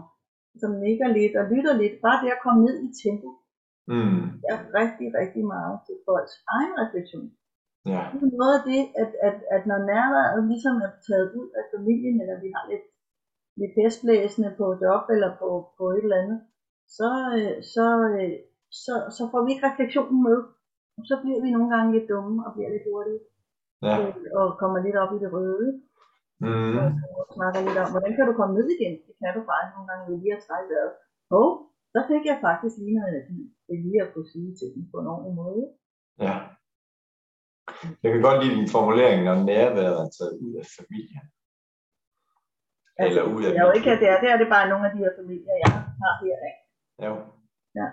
[0.61, 3.29] som nikker lidt og lytter lidt, bare det at komme ned i tempo,
[3.93, 4.21] mm.
[4.51, 7.27] er rigtig, rigtig meget til folks egen refleksion.
[7.91, 8.01] Ja.
[8.11, 11.63] Det er noget af det, at, at, at når nærværet ligesom er taget ud af
[11.73, 12.85] familien, eller vi har lidt,
[13.59, 16.39] lidt festblæsende på job eller på, på et eller andet,
[16.97, 17.85] så, øh, så,
[18.19, 18.33] øh,
[18.83, 20.37] så, så får vi ikke refleksionen med.
[20.97, 23.21] Og så bliver vi nogle gange lidt dumme og bliver lidt hurtige.
[23.85, 23.93] Ja.
[23.99, 25.67] Øh, og kommer lidt op i det røde.
[26.45, 26.75] Mm.
[27.19, 28.93] Og snakker lidt om, hvordan kan du komme ned igen?
[29.07, 30.93] Det kan du faktisk nogle gange lige at trække vejret.
[31.39, 31.47] Og
[31.93, 33.39] så fik jeg faktisk lige noget energi.
[33.67, 35.63] Det lige at kunne sige til dem på en ordentlig måde.
[36.25, 36.35] Ja.
[38.03, 41.25] Jeg kan godt lide din formulering, når nærværet er taget ud af familien.
[43.01, 43.49] Altså, Eller ud af...
[43.57, 45.55] Jeg jo ikke, at det er, det er det bare nogle af de her familier,
[45.63, 45.69] jeg
[46.03, 46.37] har her.
[46.49, 46.61] Ikke?
[47.05, 47.13] Jo.
[47.79, 47.87] Ja.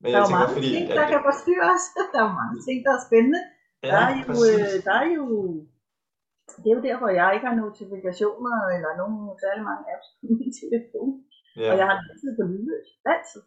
[0.00, 1.84] Men der er jo tænker, mange fordi, ting, at, der kan forstyrre os.
[2.14, 3.42] Der er mange ting, der er spændende.
[3.84, 4.68] ja, Der er jo, præcis.
[4.74, 5.24] øh, der er jo,
[6.62, 10.52] det er jo derfor, jeg ikke har notifikationer eller nogen særlig mange apps på min
[10.62, 11.10] telefon.
[11.60, 12.88] Ja, Og jeg har altid på lydløs.
[13.14, 13.42] Altid.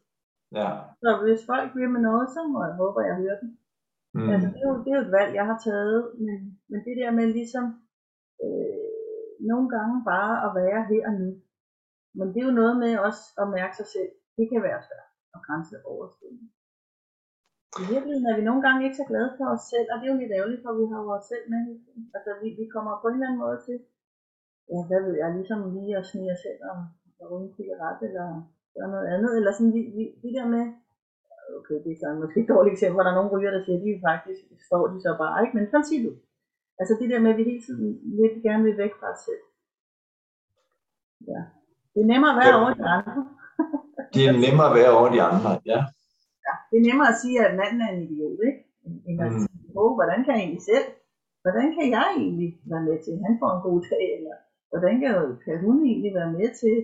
[0.60, 0.70] ja.
[1.02, 3.52] Så hvis folk vil med noget, så må jeg håbe, at jeg hører den.
[4.16, 4.30] Mm.
[4.34, 6.96] Altså, det, er jo, det er jo et valg, jeg har taget, men, men det
[7.02, 7.66] der med ligesom
[8.46, 8.90] øh,
[9.52, 11.30] nogle gange bare at være her og nu.
[12.18, 14.12] Men det er jo noget med også at mærke sig selv.
[14.38, 16.48] Det kan være svært og grænseoverskridende.
[17.82, 20.14] I virkeligheden er vi nogle gange ikke så glade for os selv, og det er
[20.14, 21.64] jo lidt ærgerligt, for vi har vores selv med.
[22.16, 23.78] Altså, vi, vi kommer på en eller anden måde til,
[24.72, 26.78] ja, hvad ved jeg, ligesom lige at snige os selv og,
[27.22, 28.28] og ryge en cigaret, eller
[28.76, 30.64] gøre noget andet, eller sådan, vi, vi, det der med,
[31.60, 33.78] okay, det er så måske et dårligt eksempel, hvor der er nogle ryger, der siger,
[33.80, 35.56] at de faktisk står de så bare, ikke?
[35.58, 36.14] Men princippet.
[36.80, 37.88] Altså det der med, at vi hele tiden
[38.20, 39.44] lidt gerne vil væk fra os selv.
[41.32, 41.42] Ja.
[41.94, 42.62] Det er nemmere at være Ja.
[42.62, 43.14] over de andre.
[44.14, 45.80] Det er nemmere at være over de andre, ja.
[46.72, 48.62] Ja, det er nemmere at sige, at manden er en idiot, ikke?
[49.08, 49.40] End at Mm.
[49.44, 50.88] sige, oh, hvordan kan jeg egentlig selv?
[51.44, 54.08] Hvordan kan jeg egentlig være med til, at han får en god dag?
[54.18, 54.36] Eller
[54.72, 55.14] hvordan kan,
[55.46, 56.76] kan hun egentlig være med til?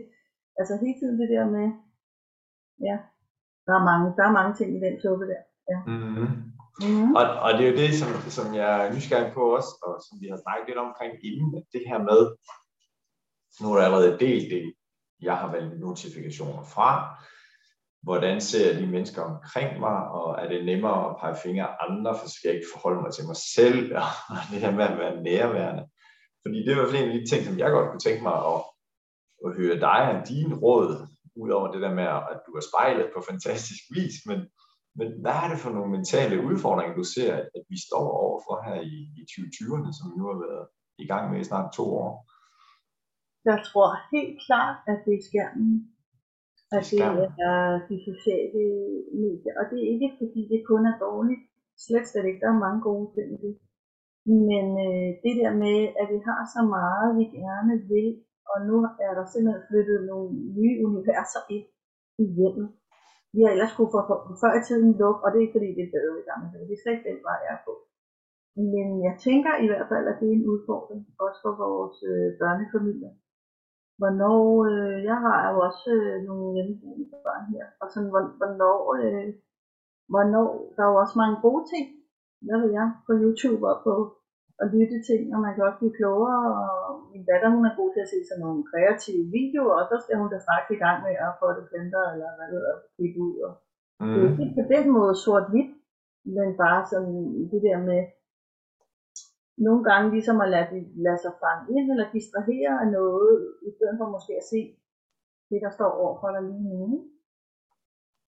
[0.60, 1.68] Altså hele tiden det der med,
[2.88, 2.96] ja,
[3.66, 5.42] der er mange, der er mange ting i den suppe der.
[5.94, 6.30] Mm-hmm.
[6.84, 7.12] Mm-hmm.
[7.20, 10.16] Og, og det er jo det, som, som jeg er nysgerrig på også, og som
[10.22, 12.22] vi har snakket lidt omkring inden, at det her med,
[13.62, 14.64] nu er der allerede delt det,
[15.28, 16.90] jeg har valgt notifikationer fra,
[18.06, 21.76] hvordan ser jeg de mennesker omkring mig, og er det nemmere at pege fingre af
[21.88, 23.80] andre, for så skal jeg ikke forholde mig til mig selv,
[24.34, 25.84] og det her med at være nærværende.
[26.44, 28.24] Fordi det er i hvert fald en af de ting, som jeg godt kunne tænke
[28.30, 28.60] mig at,
[29.46, 30.92] at høre dig og dine råd,
[31.44, 34.40] udover det der med, at du er spejlet på fantastisk vis, men,
[35.00, 38.56] men hvad er det for nogle mentale udfordringer, du ser, at, at vi står overfor
[38.68, 40.66] her i, i 2020'erne, som vi nu har været
[41.04, 42.12] i gang med i snart to år?
[43.50, 45.95] Jeg tror helt klart, at det er skærmen.
[46.80, 47.30] At det Skærmen.
[47.50, 48.64] er de sociale
[49.24, 49.54] medier.
[49.60, 51.44] Og det er ikke, fordi det kun er dårligt.
[51.86, 52.42] Slet slet ikke.
[52.44, 53.54] Der er mange gode ting i det.
[54.50, 58.10] Men øh, det der med, at vi har så meget, vi gerne vil,
[58.52, 58.76] og nu
[59.08, 61.68] er der simpelthen flyttet nogle nye universer ind
[62.24, 62.68] i hjemmet.
[63.34, 65.70] Vi har ellers kunne få for, før i tiden lukke, og det er ikke fordi,
[65.78, 66.68] det er bedre i gamle dage.
[66.70, 67.74] Det er slet ikke den vej, jeg er på.
[68.74, 72.28] Men jeg tænker i hvert fald, at det er en udfordring, også for vores øh,
[72.42, 73.14] børnefamilier.
[74.00, 78.78] Hvornår, øh, jeg har jo også øh, nogle hjemmeboende børn her, og sådan, hvor- hvornår,
[79.02, 79.28] øh,
[80.12, 81.86] hvornår, der er jo også mange gode ting,
[82.46, 83.94] hvad ved jeg, på YouTube og på
[84.64, 86.42] at lytte ting, og man kan også blive klogere,
[86.88, 89.96] og min datter, hun er god til at se sådan nogle kreative videoer, og så
[90.04, 92.76] skal hun da straks i gang med at få det planter, eller hvad det hedder,
[92.96, 93.52] klippe ud, og
[94.14, 94.42] det er Mm.
[94.44, 95.72] ikke på den måde sort-hvidt,
[96.36, 97.16] men bare sådan
[97.52, 98.02] det der med,
[99.58, 100.70] nogle gange ligesom at lade,
[101.06, 103.34] lade sig fange ind, eller distrahere af noget,
[103.68, 104.62] i stedet for måske at se
[105.50, 106.88] det, der står overfor dig lige nu.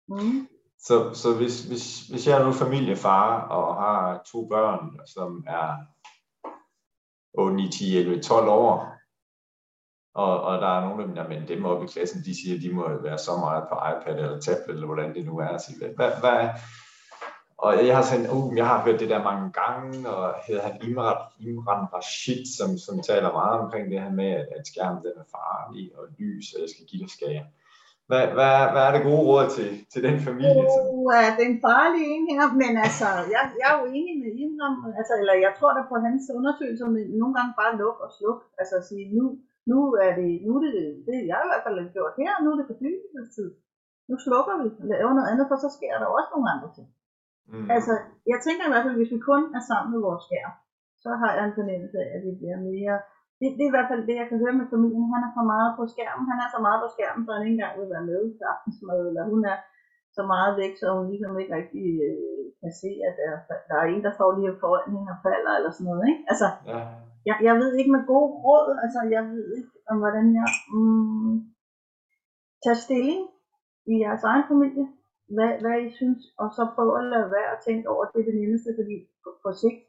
[0.09, 0.49] Mm.
[0.87, 5.69] Så, så hvis, hvis, hvis jeg er nu familiefar og har to børn, som er
[7.35, 8.99] 8, 9, 10, 11, 12 år,
[10.15, 12.57] og, og der er nogle af dem, der, men dem oppe i klassen, de siger,
[12.57, 15.59] at de må være så meget på iPad eller tablet, eller hvordan det nu er.
[15.59, 16.49] Så hvad, hvad,
[17.65, 20.75] og jeg har sådan, uh, jeg har hørt det der mange gange, og hedder han
[20.87, 25.15] Imran, Imran Rashid, som, som taler meget omkring det her med, at, at skærmen den
[25.23, 27.45] er farlig, og lys, og jeg skal give dig skære.
[28.09, 30.65] hvad, hvad, hvad er det gode råd til, til den familie?
[30.97, 34.75] Uh, er den farlige en her, men altså, jeg, jeg er jo enig med Imran,
[35.01, 38.39] altså, eller jeg tror da på hans undersøgelser, men nogle gange bare luk og sluk,
[38.61, 39.25] altså at sige, nu,
[39.71, 40.75] nu er det, nu er det,
[41.09, 43.51] det jeg i hvert fald gjort her, nu er det fordybelsestid.
[44.11, 46.89] Nu slukker vi laver noget andet, for så sker der også nogle andre ting.
[47.53, 47.67] Mm.
[47.75, 47.93] Altså,
[48.33, 50.55] jeg tænker i hvert fald, hvis vi kun er sammen med vores skærm,
[51.03, 52.97] så har jeg en fornemmelse af, at vi bliver mere
[53.41, 55.13] det, det er i hvert fald det, jeg kan høre med familien.
[55.15, 56.31] Han er for meget på skærmen.
[56.33, 59.01] Han er så meget på skærmen, så han ikke engang vil være med til aftensmad,
[59.11, 59.59] eller hun er
[60.17, 63.33] så meget væk, så hun ligesom ikke rigtig øh, kan se, at der,
[63.69, 66.05] der er en, der står lige foran hende og falder, eller sådan noget.
[66.11, 66.23] Ikke?
[66.33, 66.79] Altså, ja.
[67.29, 71.35] jeg, jeg ved ikke med god råd, altså jeg ved ikke, om hvordan jeg mm,
[72.65, 73.23] tager stilling
[73.93, 74.87] i jeres egen familie,
[75.37, 78.21] hvad, hvad I synes, og så prøve at lade være at tænke over, at det
[78.21, 79.83] er det nemmeste, fordi på, på sigt,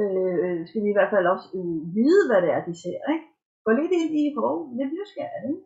[0.00, 3.00] øh, skal vi i hvert fald også øh, vide, hvad det er, de ser.
[3.14, 3.26] Ikke?
[3.64, 5.46] Gå lidt ind i, hvor lidt nysgerrigt.
[5.50, 5.64] Ikke?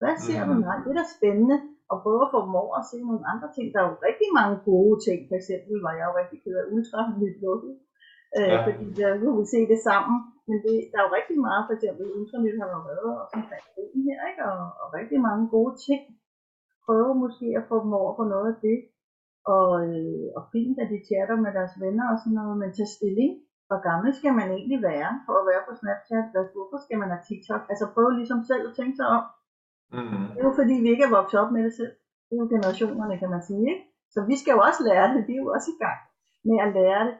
[0.00, 0.48] Hvad ser mm.
[0.48, 0.54] du?
[0.68, 1.58] Nej, det er da spændende
[1.92, 3.66] at prøve at få dem over og se nogle andre ting.
[3.72, 5.18] Der er jo rigtig mange gode ting.
[5.28, 7.74] For eksempel var jeg jo rigtig ked af ultra lidt lukket.
[8.36, 8.58] Øh, ja.
[8.66, 10.16] Fordi der kunne vi se det sammen.
[10.48, 13.74] Men det, der er jo rigtig meget, for eksempel Ultranyt har været og sådan fandt
[14.06, 14.42] her, ikke?
[14.52, 16.02] Og, og rigtig mange gode ting.
[16.86, 18.78] Prøve måske at få dem over på noget af det.
[19.56, 22.94] Og, øh, og fint, at de chatter med deres venner og sådan noget, men tage
[22.96, 23.32] stilling
[23.68, 26.26] hvor gammel skal man egentlig være for at være på Snapchat?
[26.56, 27.62] Hvorfor skal man have TikTok?
[27.72, 29.24] Altså prøve ligesom selv at tænke sig om.
[29.96, 30.24] Mm-hmm.
[30.32, 31.94] Det er jo fordi, vi ikke er vokset op med det selv.
[32.26, 33.64] Det er jo generationerne, kan man sige.
[33.72, 33.84] Ikke?
[34.14, 35.20] Så vi skal jo også lære det.
[35.28, 36.00] Vi er jo også i gang
[36.48, 37.16] med at lære det.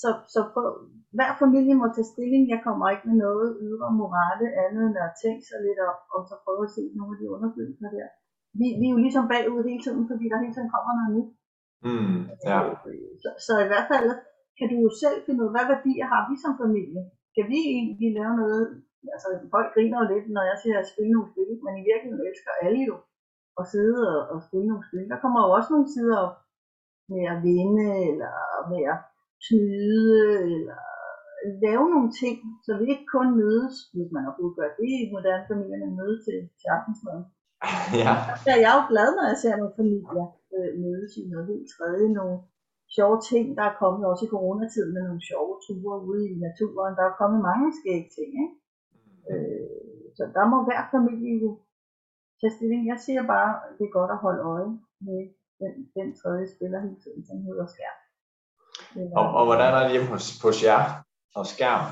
[0.00, 0.68] Så, så prøv,
[1.16, 2.42] hver familie må tage stilling.
[2.54, 6.20] Jeg kommer ikke med noget ydre morale andet end at tænke sig lidt op, og
[6.28, 8.08] så prøve at se nogle af de undersøgelser der.
[8.58, 11.30] Vi, vi er jo ligesom bagud hele tiden, fordi der hele tiden kommer noget nyt.
[11.88, 12.58] Mm, ja.
[13.22, 14.08] så, så i hvert fald
[14.58, 17.02] kan du jo selv finde ud af, hvad værdier har vi som familie?
[17.36, 18.64] Kan vi egentlig lave noget?
[19.14, 22.26] Altså, folk griner jo lidt, når jeg siger at spille nogle spil, men i virkeligheden
[22.28, 22.96] elsker alle jo
[23.60, 25.06] at sidde og, og spille nogle spil.
[25.12, 26.36] Der kommer jo også nogle sider op
[27.12, 28.34] med at vinde, eller
[28.70, 28.98] med at
[29.48, 30.16] snyde,
[30.54, 30.80] eller
[31.66, 35.12] lave nogle ting, så vi ikke kun mødes, hvis man har brug for det i
[35.14, 37.24] moderne familier, men mødes til, til aftensmaden.
[38.02, 38.14] Ja.
[38.44, 41.68] Så jeg er jo glad, når jeg ser nogle familier øh, mødes i noget helt
[41.74, 42.38] tredje, nogle,
[42.96, 46.96] sjove ting, der er kommet også i coronatiden med nogle sjove ture ude i naturen.
[46.98, 48.56] Der er kommet mange skægge ting, ikke?
[48.94, 49.32] Mm.
[49.32, 51.50] Øh, så der må hver familie jo
[52.40, 52.82] tage stilling.
[52.92, 54.70] Jeg siger bare, at det er godt at holde øje
[55.06, 55.20] med
[55.60, 57.98] den, den tredje spiller hele tiden, som hedder skærm.
[59.18, 60.82] Og, og hvordan er det hjemme hos, hos jer
[61.38, 61.84] og skærm?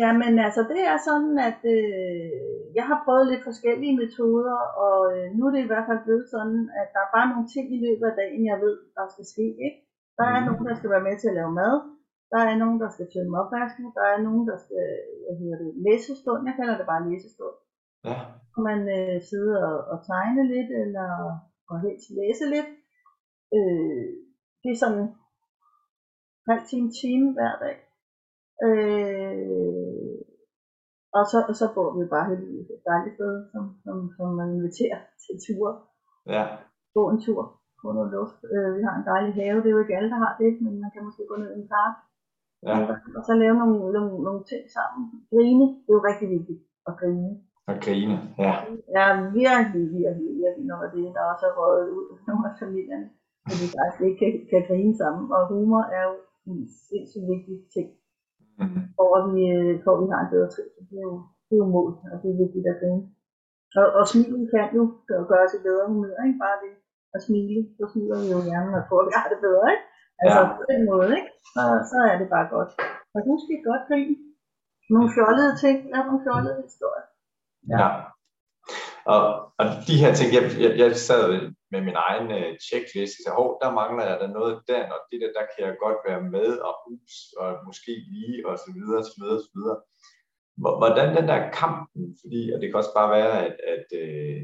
[0.00, 5.26] Jamen altså, det er sådan, at øh, jeg har prøvet lidt forskellige metoder, og øh,
[5.36, 7.82] nu er det i hvert fald blevet sådan, at der er bare nogle ting i
[7.86, 9.46] løbet af dagen, jeg ved, der skal ske.
[9.66, 9.78] Ikke?
[10.18, 10.46] Der er mm.
[10.46, 11.74] nogen, der skal være med til at lave mad.
[12.32, 13.86] Der er nogen, der skal tømme opvasken.
[13.98, 14.84] Der er nogen, der skal
[15.24, 16.40] hvad hedder det, læsestund.
[16.48, 17.56] Jeg kalder det bare læsestund.
[18.08, 18.18] Ja.
[18.68, 21.10] Man øh, sidder og, og tegne lidt, eller
[21.70, 22.70] og helst læse lidt.
[23.56, 24.06] Øh,
[24.62, 25.06] det er sådan
[26.48, 27.76] halv time, time hver dag.
[28.66, 29.85] Øh,
[31.18, 34.48] og så, og så bor vi bare heldigvis et dejligt sted, som, som, som man
[34.56, 35.72] inviterer til ture.
[36.34, 36.44] Ja.
[36.96, 37.42] Gå en tur,
[37.80, 38.38] få noget luft.
[38.52, 40.72] Øh, vi har en dejlig have, det er jo ikke alle, der har det, men
[40.82, 41.94] man kan måske gå ned i en park.
[42.66, 42.76] Ja.
[43.16, 45.02] Og så lave nogle, nogle, nogle ting sammen.
[45.32, 47.32] Grine, det er jo rigtig vigtigt at grine.
[47.70, 48.52] At grine, ja.
[48.96, 49.06] Ja,
[49.40, 53.08] virkelig, virkelig, virkelig af det, der også er røget ud af nogle af familierne.
[53.42, 55.24] Fordi vi faktisk ikke kan, kan grine sammen.
[55.36, 56.14] Og humor er jo
[56.50, 57.88] en sindssygt vigtig ting
[58.60, 58.80] mm.
[58.96, 59.42] for, at vi,
[59.82, 60.82] for at vi har en bedre trivsel.
[60.90, 61.14] Det er jo,
[61.46, 63.02] det er jo mål, og det er vigtigt at grine.
[63.80, 64.82] Og, og smilen kan jo
[65.30, 66.72] gøre os i bedre humør, ikke bare det
[67.16, 69.86] at smile, så smiler vi jo gerne og tror, at vi har det bedre, ikke?
[70.22, 70.52] Altså ja.
[70.58, 71.30] på den måde, ikke?
[71.54, 72.70] Så, så er det bare godt.
[73.14, 74.12] Og husk et godt grin.
[74.94, 77.06] Nogle fjollede ting, lav nogle fjollede historier.
[77.72, 77.86] Ja.
[79.14, 79.22] Og,
[79.60, 81.24] og de her ting, jeg, jeg, jeg sad
[81.72, 85.18] med min egen uh, checkliste, så hov, der mangler jeg der noget der, og det
[85.22, 89.02] der, der kan jeg godt være med, og hus, og måske lige, og så videre,
[89.10, 89.78] så videre, så videre.
[90.80, 94.42] Hvordan den der kampen, fordi og det kan også bare være, at, at uh,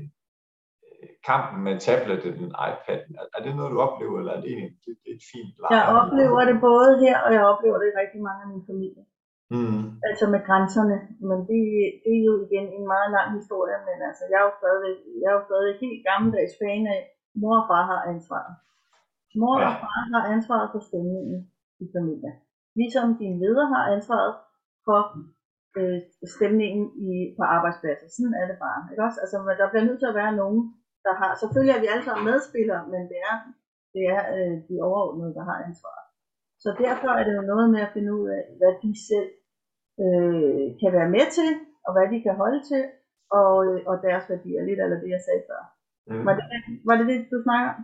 [1.30, 3.00] kampen med tableten, iPad,
[3.36, 5.72] er det noget, du oplever, eller er det egentlig det, det er et fint leje?
[5.78, 9.04] Jeg oplever det både her, og jeg oplever det i rigtig mange af mine familier.
[9.54, 9.82] Mm.
[10.08, 10.96] Altså med grænserne.
[11.28, 11.62] Men det,
[12.04, 15.28] det er jo igen en meget lang historie, men altså, jeg er jo stadig, jeg
[15.30, 17.00] er jo stadig helt gammeldags fan af,
[17.40, 18.54] mor og far har ansvaret.
[19.40, 19.66] Mor ja.
[19.68, 21.38] og far har ansvaret for stemningen
[21.84, 22.34] i familien.
[22.80, 24.34] Ligesom din leder har ansvaret
[24.86, 25.00] for
[25.78, 26.00] øh,
[26.36, 28.08] stemningen i, på arbejdspladsen.
[28.16, 28.80] Sådan er det bare.
[28.90, 29.18] Ikke også?
[29.24, 30.62] Altså, der bliver nødt til at være nogen,
[31.06, 31.30] der har...
[31.42, 33.36] Selvfølgelig er vi alle sammen medspillere, men det er,
[33.94, 36.06] det er øh, de overordnede, der har ansvaret.
[36.64, 39.30] Så derfor er det jo noget med at finde ud af, hvad de selv
[40.02, 41.50] øh, kan være med til,
[41.86, 42.82] og hvad de kan holde til,
[43.40, 45.62] og, øh, og deres værdier, lidt eller det, jeg sagde før.
[46.10, 46.24] Mm.
[46.26, 46.44] Var det,
[46.88, 47.82] var det det, du snakker om?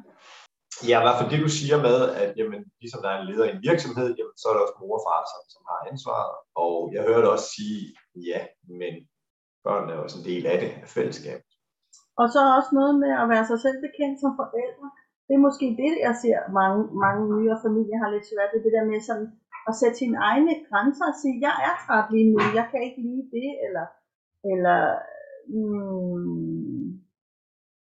[0.88, 3.46] Ja, i hvert fald det, du siger med, at jamen, ligesom der er en leder
[3.46, 6.34] i en virksomhed, jamen, så er der også mor og far, som, som har ansvaret.
[6.64, 7.82] Og jeg hørte også sige,
[8.30, 8.40] ja,
[8.80, 8.92] men
[9.66, 11.50] børnene er også en del af det, af fællesskabet.
[12.20, 14.86] Og så også noget med at være sig selv bekendt som forældre.
[15.26, 18.72] Det er måske det, jeg ser mange, mange nyere familier har lidt svært ved, det
[18.76, 19.28] der med sådan
[19.68, 23.00] at sætte sine egne grænser og sige, jeg er træt lige nu, jeg kan ikke
[23.07, 23.87] lide det, eller,
[24.52, 24.81] eller,
[25.54, 26.88] mm,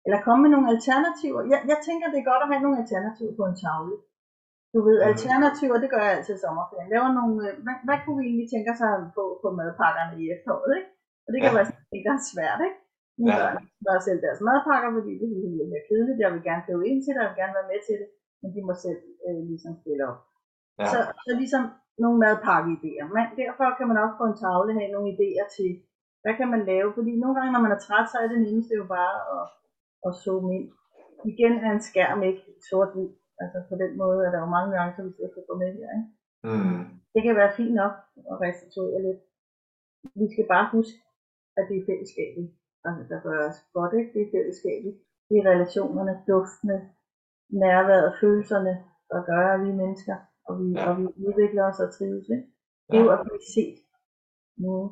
[0.06, 1.40] eller komme med nogle alternativer.
[1.52, 3.96] Jeg, jeg tænker, det er godt at have nogle alternativer på en tavle.
[4.74, 5.08] Du ved, Mhm.
[5.10, 6.92] alternativer, det gør jeg altid i sommerferien.
[6.94, 10.24] Laver nogle, øh, hvad, hvad kunne vi egentlig tænke os at få på madpakkerne i
[10.34, 10.90] efteråret, ikke?
[11.24, 11.56] Og det kan Ja.
[11.58, 12.78] være sådan noget, der er svært, ikke?
[13.18, 13.38] Mine Ja.
[13.42, 16.22] børn bør selv deres madpakker, fordi det er lidt mere kedeligt.
[16.24, 18.08] Jeg vil gerne købe ind til det, jeg vil gerne være med til det,
[18.40, 20.18] men de må selv øh, ligesom stille op.
[20.80, 20.86] Ja.
[20.92, 21.64] Så, så ligesom
[22.02, 23.06] nogle madpakkeidéer.
[23.16, 25.70] Men derfor kan man også på en tavle have nogle idéer til,
[26.22, 26.90] hvad kan man lave?
[26.96, 29.44] Fordi nogle gange, når man er træt, så er det nemmeste jo bare at,
[30.06, 30.68] at zoome ind.
[31.32, 33.10] Igen er en skærm ikke sort-hvid.
[33.42, 35.90] Altså på den måde er der jo mange nuancer, vi skal få med her.
[35.98, 36.10] Ikke?
[36.48, 36.82] Mm.
[37.14, 37.94] Det kan være fint nok
[38.32, 39.20] at restituere lidt.
[40.20, 40.98] Vi skal bare huske,
[41.58, 42.44] at det er fællesskabet,
[42.86, 43.92] altså, der gør os godt.
[43.98, 44.12] Ikke?
[44.14, 44.92] Det er fællesskabet.
[45.28, 46.76] Det er relationerne, duftene,
[47.62, 48.74] nærværet, følelserne,
[49.12, 50.16] der gør, at vi er mennesker,
[50.50, 50.84] og vi, Ja.
[50.90, 52.26] og vi udvikler os og trives.
[52.36, 52.46] Ikke?
[52.88, 53.76] Det er jo at blive set.
[54.62, 54.88] Mm.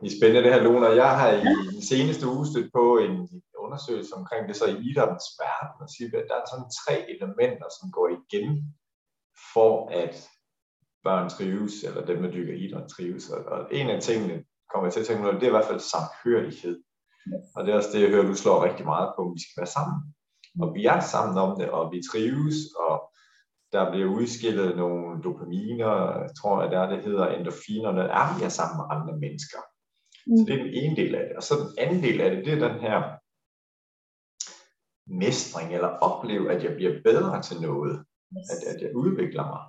[0.00, 0.88] Det er spændende det her, Luna.
[1.04, 1.40] Jeg har i
[1.74, 3.14] den seneste uge stødt på en
[3.64, 7.68] undersøgelse omkring det så i idrættens verden, og siger, at der er sådan tre elementer,
[7.78, 8.48] som går igen
[9.54, 10.14] for at
[11.06, 13.30] børn trives, eller dem, der dykker idræt trives.
[13.30, 14.36] Og, og en af tingene,
[14.70, 16.76] kommer jeg til at tænke på, det er i hvert fald samhørighed.
[17.56, 19.60] Og det er også det, jeg hører, du slår rigtig meget på, at vi skal
[19.60, 19.98] være sammen.
[20.62, 22.94] Og vi er sammen om det, og vi trives, og
[23.76, 25.92] der bliver udskillet nogle dopaminer,
[26.24, 29.14] jeg tror jeg, der er, det hedder endorfiner, når er vi er sammen med andre
[29.24, 29.60] mennesker.
[30.36, 31.36] Så det er den ene del af det.
[31.36, 32.98] Og så den anden del af det, det er den her
[35.24, 38.04] mestring, eller opleve, at jeg bliver bedre til noget,
[38.52, 39.62] at, at jeg udvikler mig.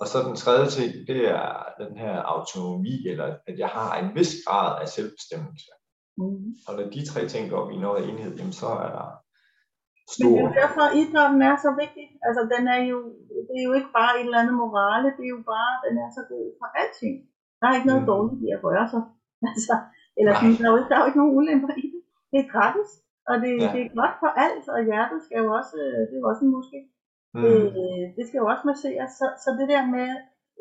[0.00, 4.14] Og så den tredje ting, det er den her autonomi, eller at jeg har en
[4.14, 5.70] vis grad af selvbestemmelse.
[6.18, 6.54] Mm.
[6.68, 9.25] Og når de tre ting går op i noget enhed, jamen så er der
[10.20, 12.06] Men det er jo derfor, at idrætten er så vigtig.
[12.26, 12.98] Altså, den er jo,
[13.48, 16.08] det er jo ikke bare et eller andet morale, det er jo bare, den er
[16.18, 17.14] så god for alting.
[17.58, 18.10] Der er ikke noget Mm.
[18.12, 19.02] dårligt i at røre sig.
[19.52, 19.74] Altså,
[20.18, 22.02] eller sådan, der, er jo, ikke- der er jo ikke nogen ulemper i det.
[22.30, 22.90] Det er gratis,
[23.30, 23.68] og det, Ja.
[23.74, 26.42] det er godt for alt, og hjertet skal jo også, øh, det er jo også
[26.46, 26.82] en muskel.
[27.36, 27.42] Mm.
[27.46, 29.10] Øh, det skal jo også masseres.
[29.20, 30.08] Så, så det der med,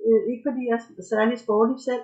[0.05, 2.03] øh, ikke fordi jeg er særlig sportig selv,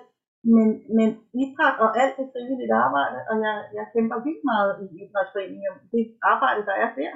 [0.54, 1.08] men, men
[1.42, 6.02] idræt og alt det frivilligt arbejde, og jeg, jeg kæmper vildt meget i idrætsforeninger, det
[6.32, 7.12] arbejde, der er der,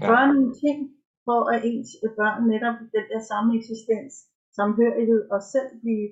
[0.00, 0.06] Ja.
[0.10, 0.78] gør nogle ting,
[1.26, 4.12] for at ens børn netop den der samme eksistens,
[4.58, 6.06] samhørighed og selv blive,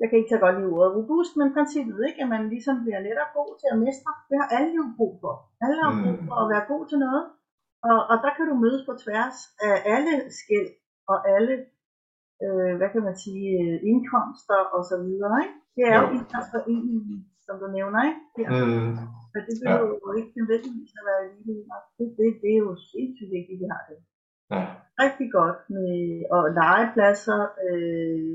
[0.00, 2.20] jeg kan ikke tage godt lide ordet robust, men princippet, ikke?
[2.24, 4.10] at man ligesom bliver netop god til at mestre.
[4.30, 5.34] Det har alle jo brug for.
[5.64, 6.26] Alle har brug Mm.
[6.28, 7.24] for at være god til noget.
[7.90, 9.36] Og, og der kan du mødes på tværs
[9.68, 10.70] af alle skæld
[11.12, 11.54] og alle,
[12.44, 15.34] øh, hvad kan man sige, øh, indkomster og så videre.
[15.44, 15.56] Ikke?
[15.76, 16.14] Det er jo Jo.
[16.18, 17.16] idrætsforeningen,
[17.50, 18.20] som du nævner, ikke?
[18.42, 18.48] Ja.
[18.64, 18.92] Mm.
[19.32, 21.74] Men det behøver jo ikke nødvendigvis at være elite.
[21.98, 23.98] Det, det, det er jo sindssygt vigtigt, at vi har det
[24.54, 24.62] Ja.
[25.04, 25.92] rigtig godt med
[26.36, 27.40] og legepladser.
[27.66, 28.28] Øh,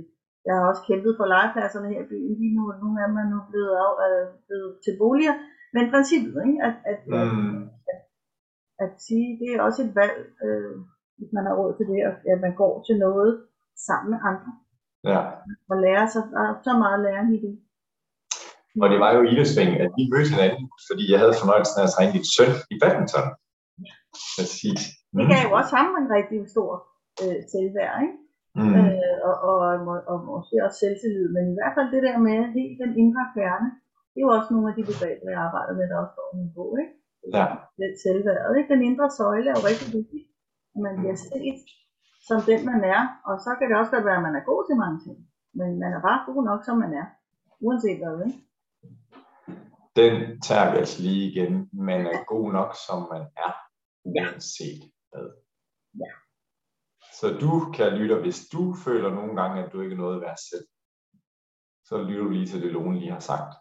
[0.47, 2.33] jeg har også kæmpet for legepladserne her i byen.
[2.41, 5.35] Lige nu, nogle af dem er nu blevet, af, øh, blevet til boliger.
[5.75, 6.59] Men princippet, ikke?
[6.67, 7.63] At, at, at, Mm.
[8.83, 10.73] at sige, det er også et valg, øh,
[11.17, 13.31] hvis man har råd til det, at, at man går til noget
[13.87, 14.51] sammen med andre
[15.11, 15.19] Ja.
[15.71, 16.23] og lærer sig.
[16.33, 17.53] Der er så meget læring i det.
[18.83, 21.85] Og det var jo i Idesving, at vi mødte hinanden, fordi jeg havde fornøjelsen af
[21.85, 23.27] at træne dit søn i badminton.
[24.35, 24.81] Præcis.
[25.17, 26.71] Det gav jo også ham en rigtig stor
[27.23, 28.17] øh, selvværd, ikke?
[28.57, 28.73] Mm.
[28.79, 29.57] øh, og, og,
[29.91, 33.25] og, og måske også selvtillid, men i hvert fald det der med helt den indre
[33.35, 33.69] kerne,
[34.11, 36.37] det er jo også nogle af de begreber, jeg arbejder med, der også står i
[36.41, 36.93] min bog, ikke?
[37.37, 37.45] Ja.
[37.81, 38.73] Den selvværd, ikke?
[38.73, 40.21] Den indre søjle er jo rigtig vigtig,
[40.75, 41.59] at man bliver set
[42.27, 44.61] som den, man er, og så kan det også godt være, at man er god
[44.65, 45.17] til mange ting,
[45.59, 47.07] men man er bare god nok, som man er,
[47.65, 48.39] uanset hvad, ikke?
[49.95, 51.69] Den tager vi altså lige igen.
[51.73, 53.51] Man er god nok, som man er,
[54.03, 55.27] uanset hvad.
[56.01, 56.11] Ja.
[57.19, 60.37] Så du, kan lytte, hvis du føler nogle gange, at du ikke er noget værd
[60.49, 60.67] selv,
[61.87, 63.51] så lytter du lige til det, Lone lige har sagt.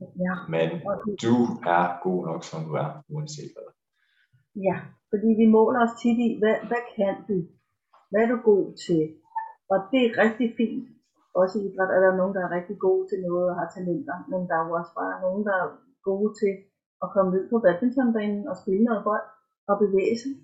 [0.00, 0.34] Ja.
[0.54, 0.68] Men
[1.24, 1.34] du
[1.76, 3.68] er god nok, som du er, uanset hvad.
[4.66, 4.76] ja,
[5.10, 7.38] fordi vi måler os tit i, hvad, hvad kan du?
[8.10, 9.02] Hvad er du god til?
[9.72, 10.93] Og det er rigtig fint.
[11.40, 14.16] Også i idræt er der nogen, der er rigtig gode til noget og har talenter,
[14.30, 15.68] men der er jo også bare nogen, der er
[16.10, 16.52] gode til
[17.04, 19.26] at komme ned på badmintonbanen og spille noget bold
[19.70, 20.34] og bevæge sig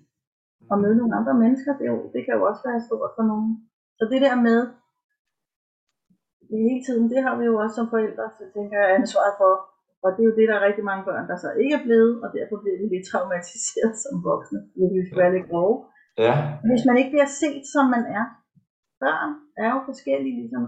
[0.71, 1.71] og møde nogle andre mennesker.
[1.77, 3.51] Det, jo, det kan jo også være stort for nogen.
[3.97, 4.59] Så det der med
[6.67, 9.53] hele tiden, det har vi jo også som forældre, så tænker jeg ansvaret for
[10.03, 12.13] Og det er jo det, der er rigtig mange børn, der så ikke er blevet,
[12.23, 15.75] og derfor bliver de lidt traumatiseret som voksne, hvis vi skal være lidt grove.
[16.25, 16.33] Ja.
[16.69, 18.25] Hvis man ikke bliver set, som man er.
[19.03, 19.31] Børn
[19.63, 20.63] er jo forskellige, ligesom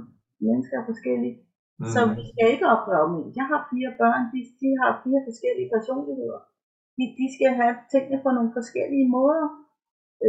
[0.48, 1.38] mennesker er forskellige.
[1.80, 1.92] Mm.
[1.94, 3.20] Så vi skal ikke opdrage dem.
[3.40, 6.40] Jeg har fire børn, de, de har fire forskellige personligheder.
[6.98, 9.46] De, de skal have tingene på nogle forskellige måder.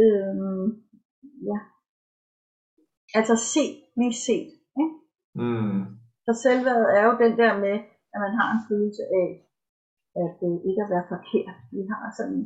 [0.01, 0.65] Øhm,
[1.49, 1.57] ja.
[3.19, 4.51] Altså se, blive set.
[4.81, 4.95] Ikke?
[5.41, 5.79] Mm.
[6.25, 7.75] Så selvværdet er jo den der med,
[8.13, 9.29] at man har en følelse af,
[10.23, 11.57] at øh, ikke at være forkert.
[11.75, 12.41] Vi har sådan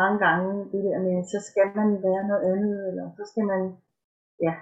[0.00, 3.62] mange gange det der med, så skal man være noget andet, eller så skal man,
[4.46, 4.54] ja,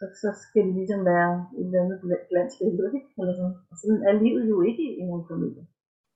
[0.00, 1.98] så, så skal det ligesom være et eller andet
[2.30, 3.10] glansbillede, ikke?
[3.20, 3.56] Eller sådan.
[3.70, 5.62] Og sådan er livet jo ikke i en familie.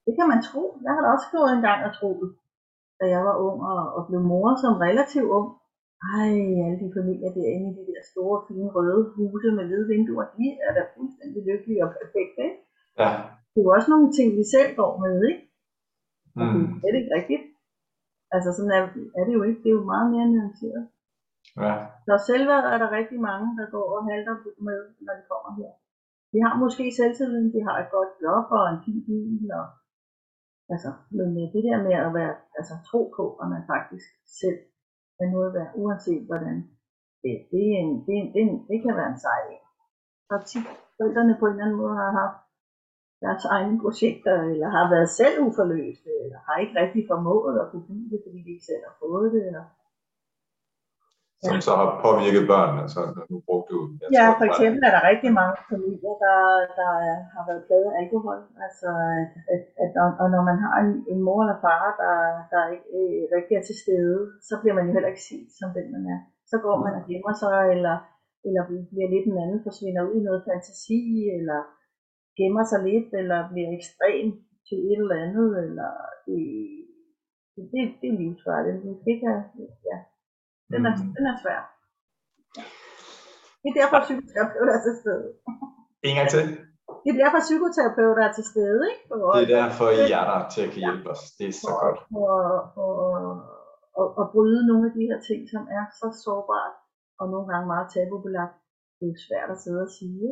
[0.07, 0.63] Det kan man tro.
[0.85, 2.31] Jeg har da også gået en gang og troet,
[3.01, 5.49] da jeg var ung og, og blev mor som relativt ung.
[6.17, 6.33] Ej,
[6.65, 10.47] alle de familier derinde i de der store, fine røde huse med hvide vinduer, de
[10.67, 12.59] er da fuldstændig lykkelige og perfekte, ikke?
[13.01, 13.11] Ja.
[13.53, 15.43] Det er jo også nogle ting, vi selv går med, ikke?
[16.41, 16.67] Og Mm.
[16.81, 17.45] det er det ikke rigtigt.
[18.35, 18.83] Altså sådan er,
[19.19, 19.61] er det jo ikke.
[19.63, 20.83] Det er jo meget mere nuanceret.
[21.63, 21.75] Ja.
[22.07, 24.37] Så selvværd er der rigtig mange, der går og halter
[24.69, 25.73] med, når de kommer her.
[26.33, 29.51] De har måske selvtilliden, de har et godt job og en fin bil.
[29.61, 29.67] Og,
[30.73, 34.09] altså, men øh, det der med at være, altså, tro på, at man faktisk
[34.43, 34.61] selv
[35.23, 36.57] er noget værd, uanset hvordan,
[37.23, 39.41] det, det, er en, det, er en, det, er en, det kan være en sej
[39.55, 39.63] en.
[40.33, 42.39] Og tit forældrene på en eller anden måde har haft
[43.25, 47.87] deres egne projekter, eller har været selv uforløste, eller har ikke rigtig formået at kunne
[47.89, 49.43] blive det, fordi de ikke selv har fået det.
[49.49, 49.65] Eller...
[51.49, 52.85] Som så har påvirket børnene.
[52.95, 53.79] Så nu brugte du...
[54.01, 56.39] jeg Ja, tror, for eksempel er der rigtig mange familier, der,
[56.81, 58.39] der er, har været plaget af alkohol.
[58.67, 58.89] Altså,
[59.23, 59.91] at, at, at,
[60.23, 62.17] og, når man har en, en mor eller far, der,
[62.53, 64.19] der ikke øh, rigtig er til stede,
[64.49, 66.21] så bliver man jo heller ikke set som den, man er.
[66.51, 67.97] Så går man og gemmer sig, eller,
[68.47, 71.01] eller bliver lidt en anden, forsvinder ud i noget fantasi,
[71.39, 71.61] eller
[72.39, 74.29] gemmer sig lidt, eller bliver ekstrem
[74.69, 75.91] til et eller andet, eller
[76.27, 76.41] det,
[77.55, 78.79] det, det, det er livsfarligt.
[79.07, 79.43] Det have,
[79.91, 79.99] ja,
[80.73, 81.11] den er, Mhm.
[81.17, 81.61] den er svær.
[83.63, 85.27] Det er derfor, psykoterapeuter er til stede.
[86.09, 86.45] En gang til.
[87.05, 89.03] Det er derfor, psykoterapeuter er til stede, ikke?
[89.09, 91.23] For, Det er derfor, I er der til at kan hjælpe os.
[91.39, 91.99] Det er så for, godt.
[92.15, 92.33] for,
[92.75, 92.91] for,
[94.01, 96.75] at, at bryde nogle af de her ting, som er så sårbart,
[97.21, 98.57] og nogle gange meget tabubelagt.
[99.01, 100.27] Det er svært at sidde og sige,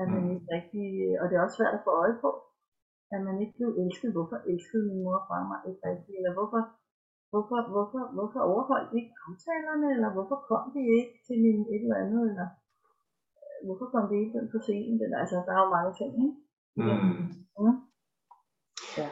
[0.00, 0.32] at man Mm.
[0.34, 0.84] ikke rigtig,
[1.20, 2.30] og det er også svært at få øje på,
[3.14, 4.10] at man ikke blev elsket.
[4.16, 6.16] Hvorfor elskede min mor og far mig ikke rigtigt?
[6.18, 6.60] Eller hvorfor,
[7.30, 9.86] hvorfor, hvorfor, hvorfor overholdt de ikke aftalerne?
[9.94, 12.22] Eller hvorfor kom de ikke til min et eller andet?
[12.30, 12.48] Eller
[13.40, 14.98] øh, hvorfor kom de ikke for sent?
[15.04, 16.38] Eller, altså, der er jo mange ting, ikke?
[16.80, 17.28] Mm.
[17.60, 17.76] Mm.
[18.98, 19.08] Ja.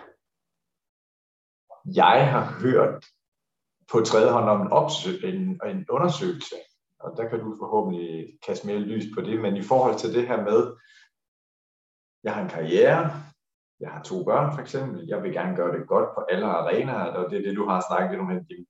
[2.01, 3.05] Jeg har hørt
[3.93, 6.57] på tredje hånd om en, opsøg, en, en undersøgelse,
[7.01, 10.29] og der kan du forhåbentlig kaste mere lys på det, men i forhold til det
[10.29, 10.61] her med,
[12.25, 13.11] jeg har en karriere,
[13.81, 17.13] jeg har to børn for eksempel, jeg vil gerne gøre det godt på alle arenaer,
[17.19, 18.65] og det er det, du har snakket om, at din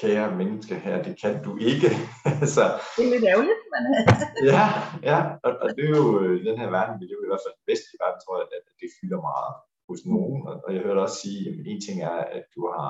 [0.00, 1.88] kære menneske her, det kan du ikke.
[2.54, 2.62] så
[2.96, 3.82] Det er lidt ærgerligt, men
[4.52, 4.66] ja,
[5.10, 7.44] ja, og, og det er jo øh, i den her verden, vi lever i hvert
[7.44, 9.52] fald den vestlige verden, tror jeg, at, at det fylder meget
[9.88, 12.88] hos nogen, og, og jeg hørte også sige, at en ting er, at du har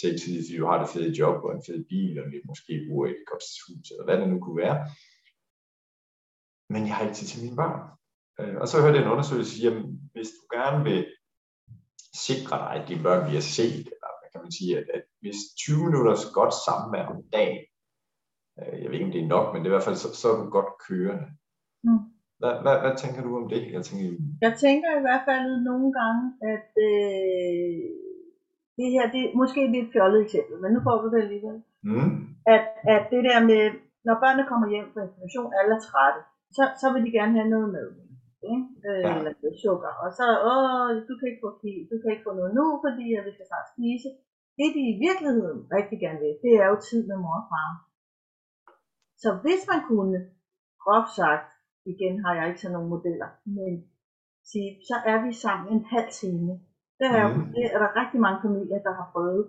[0.00, 3.02] selvtillid, fordi du har det fede job og en fed bil, og lidt måske bor
[3.06, 4.78] i et godt hus, eller hvad det nu kunne være.
[6.72, 7.80] Men jeg har ikke tid til mine børn.
[8.40, 9.76] Øh, Og så hørte jeg en undersøgelse sige, at
[10.12, 11.00] hvis du gerne vil
[12.26, 15.38] sikre dig, at dine børn bliver set, eller hvad kan man sige, at, at hvis
[15.56, 17.62] 20 minutters godt samvær om dagen,
[18.58, 20.08] øh, jeg ved ikke, om det er nok, men det er i hvert fald, så,
[20.20, 21.26] så er du godt kørende.
[21.86, 22.02] Mm.
[22.40, 23.60] Hvad, hvad, hvad tænker du om det?
[23.76, 24.06] Jeg tænker,
[24.46, 26.22] jeg tænker i hvert fald nogle gange,
[26.52, 27.78] at øh,
[28.78, 31.58] det her, det er måske et lidt fjollet eksempel, men nu får du det alligevel.
[31.88, 32.12] mm,
[32.54, 32.64] At,
[32.94, 33.62] at det der med,
[34.06, 36.20] når børnene kommer hjem fra institution, alle er trætte,
[36.56, 37.88] så, så vil de gerne have noget mad.
[38.52, 38.66] Ikke?
[38.88, 39.10] Øh, Ja.
[39.18, 39.92] Eller noget sukker.
[40.04, 41.50] Og så, åh, du kan ikke få,
[41.90, 44.08] du kan ikke få noget nu, fordi at vi skal snart spise.
[44.56, 47.70] Det de i virkeligheden rigtig gerne vil, det er jo tid med mor og far.
[49.22, 50.18] Så hvis man kunne,
[50.84, 51.46] groft sagt,
[51.92, 53.72] igen har jeg ikke sådan nogle modeller, men
[54.50, 56.52] sige, så er vi sammen en halv time.
[57.00, 57.44] Det er, Mhm.
[57.54, 59.44] det er der rigtig mange familier, der har prøvet.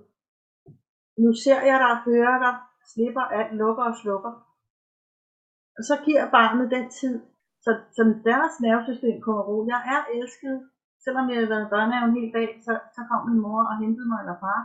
[1.23, 2.55] Nu ser jeg dig, hører dig,
[2.93, 4.33] slipper alt, lukker og slukker.
[5.77, 7.15] Og så giver barnet den tid,
[7.65, 9.55] så, så deres nervesystem kommer ro.
[9.73, 10.55] Jeg er elsket,
[11.05, 13.75] selvom jeg har været i børnehave en hel dag, så, så kom min mor og
[13.83, 14.61] hentede mig eller far.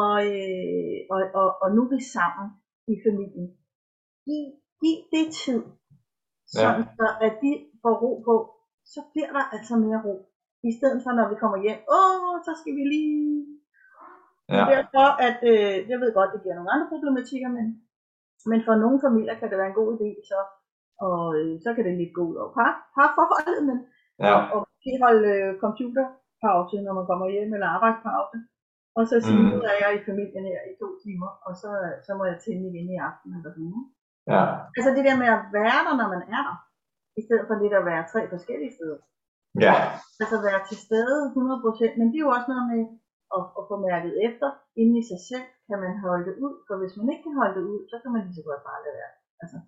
[0.00, 2.46] Og, øh, og, og, og nu er vi sammen
[2.92, 3.48] i familien.
[4.26, 4.44] Giv,
[4.80, 5.62] giv det tid,
[6.54, 7.52] sådan så at de
[7.82, 8.34] får ro på,
[8.92, 10.14] så bliver der altså mere ro.
[10.68, 13.16] I stedet for, når vi kommer hjem, åh, så skal vi lige...
[14.48, 17.66] Ja, er derfor, at øh, jeg ved godt, det giver nogle andre problematikker, men,
[18.50, 20.38] men for nogle familier kan det være en god idé, så,
[21.06, 23.78] og øh, så kan det lidt gå ud over par, parforholdet, men,
[24.28, 24.34] Ja.
[24.52, 28.36] Og måske holde øh, computerpause, når man kommer hjem, eller arbejdspause.
[28.98, 29.50] Og så sige, Mm.
[29.54, 31.70] nu er jeg i familien her i to timer, og så,
[32.06, 33.86] så må jeg tænde igen i aften eller sådan noget.
[34.32, 34.42] Ja.
[34.76, 36.56] Altså det der med at være der, når man er der,
[37.20, 38.98] i stedet for lidt at være tre forskellige steder.
[39.66, 39.74] Ja.
[40.22, 42.82] Altså være til stede 100%, men det er jo også noget med
[43.36, 44.48] at, at få mærket efter,
[44.82, 47.56] inde i sig selv, kan man holde det ud, for hvis man ikke kan holde
[47.58, 49.12] det ud, så kan man lige så godt bare lade være.
[49.42, 49.58] Altså.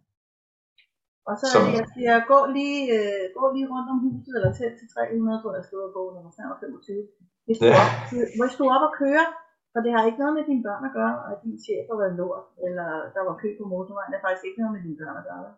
[1.29, 4.73] Og så Som- jeg siger, gå lige, øh, gå lige rundt om huset, eller tæt
[4.81, 7.03] til 300, tror jeg stod på, når man snart var 25.
[7.47, 7.77] Hvis du, Ja.
[7.83, 7.93] op,
[8.41, 9.27] hvis du er op og køre,
[9.73, 11.99] for det har ikke noget med dine børn at gøre, og at din chef har
[12.03, 14.99] været lort, eller der var kø på motorvejen, det har faktisk ikke noget med dine
[15.03, 15.49] børn at gøre.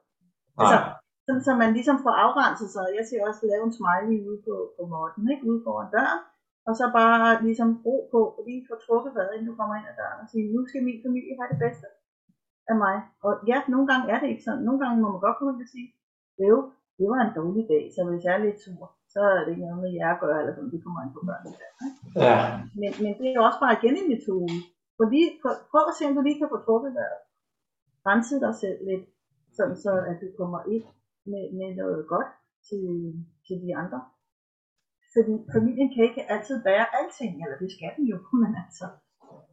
[0.60, 0.78] Altså,
[1.26, 2.86] sådan, så man ligesom får afgrænset sig.
[2.98, 5.44] Jeg siger også lave en smiley ude på, på måtten, ikke?
[5.50, 6.20] ude foran døren,
[6.68, 9.96] og så bare ligesom ro på, lige få trukket vejret, inden du kommer ind ad
[10.00, 11.86] døren, og sige, nu skal min familie have det bedste
[12.72, 12.96] af mig.
[13.26, 14.64] Og ja, nogle gange er det ikke sådan.
[14.66, 15.88] Nogle gange må man godt ind og sige,
[16.50, 16.56] jo,
[16.98, 19.66] det var en dårlig dag, så hvis jeg er lidt sur, så er det ikke
[19.66, 21.56] noget med jer at gøre, eller sådan, det kommer an på børnene.
[22.24, 22.36] Ja.
[22.80, 24.56] Men, men det er også bare igen en metode.
[24.96, 27.20] For lige, prøv, prøv at se, om du lige kan få trukket vejret.
[28.08, 29.06] Rense dig selv lidt,
[29.56, 30.86] sådan så at du kommer ind
[31.30, 32.30] med, med noget godt
[32.68, 32.84] til,
[33.46, 34.00] til de andre.
[35.14, 38.86] Fordi familien kan ikke altid bære alting, eller det skal den jo, men altså,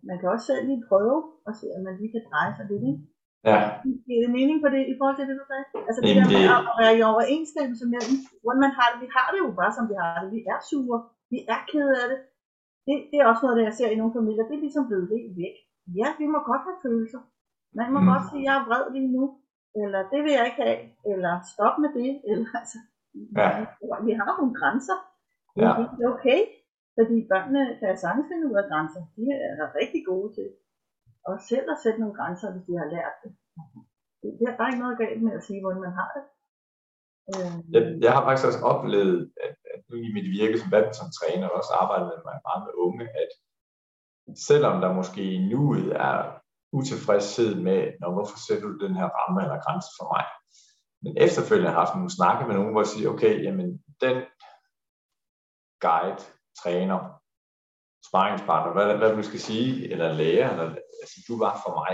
[0.09, 1.17] man kan også selv lige prøve
[1.47, 3.01] og se, om man lige kan dreje sig lidt, ikke?
[3.49, 3.59] Ja.
[4.05, 5.65] Giver det mening på det, i forhold til det, du sagde?
[5.87, 8.01] Altså det Jamen, der med det- at være i overensstemmelse med,
[8.43, 8.97] hvordan man har det.
[9.05, 10.29] Vi har det jo bare, som vi har det.
[10.35, 10.99] Vi er sure.
[11.33, 12.19] Vi er kede af det.
[12.87, 12.97] det.
[13.11, 14.43] Det er også noget, det jeg ser i nogle familier.
[14.49, 15.55] Det er ligesom blevet helt væk.
[15.99, 17.21] Ja, vi må godt have følelser.
[17.79, 18.09] Man må Mm.
[18.11, 19.23] godt sige, jeg er vred lige nu.
[19.81, 20.79] Eller det vil jeg ikke have.
[21.11, 22.09] Eller stop med det.
[22.29, 22.79] Eller altså,
[23.39, 23.47] Ja.
[24.07, 24.97] vi har nogle grænser.
[25.55, 25.69] Det Ja.
[25.71, 26.39] er helt okay.
[26.97, 29.01] Fordi børnene kan sagtens finde ud af grænser.
[29.15, 29.23] De
[29.61, 30.49] er rigtig gode til.
[31.29, 33.31] Og selv at sætte nogle grænser, hvis de har lært det.
[34.39, 36.23] Det er bare ikke noget galt med at sige, hvordan man har det.
[37.31, 41.47] Øh, Jeg, jeg har faktisk også oplevet, at, at nu i mit virke som badmintontræner,
[41.49, 43.31] og også arbejdet med mig meget med unge, at
[44.49, 46.17] selvom der måske i nuet er
[46.79, 50.25] utilfredshed med, når hvorfor sætter du den her ramme eller grænse for mig?
[51.03, 53.67] Men efterfølgende har jeg haft nogle snakke med nogen, hvor jeg siger, okay, jamen
[54.05, 54.17] den
[55.85, 56.23] guide,
[56.61, 56.99] træner,
[58.09, 60.67] sparringspartner, hvad, hvad du skal sige, eller lærer, eller,
[61.01, 61.93] altså du var for mig.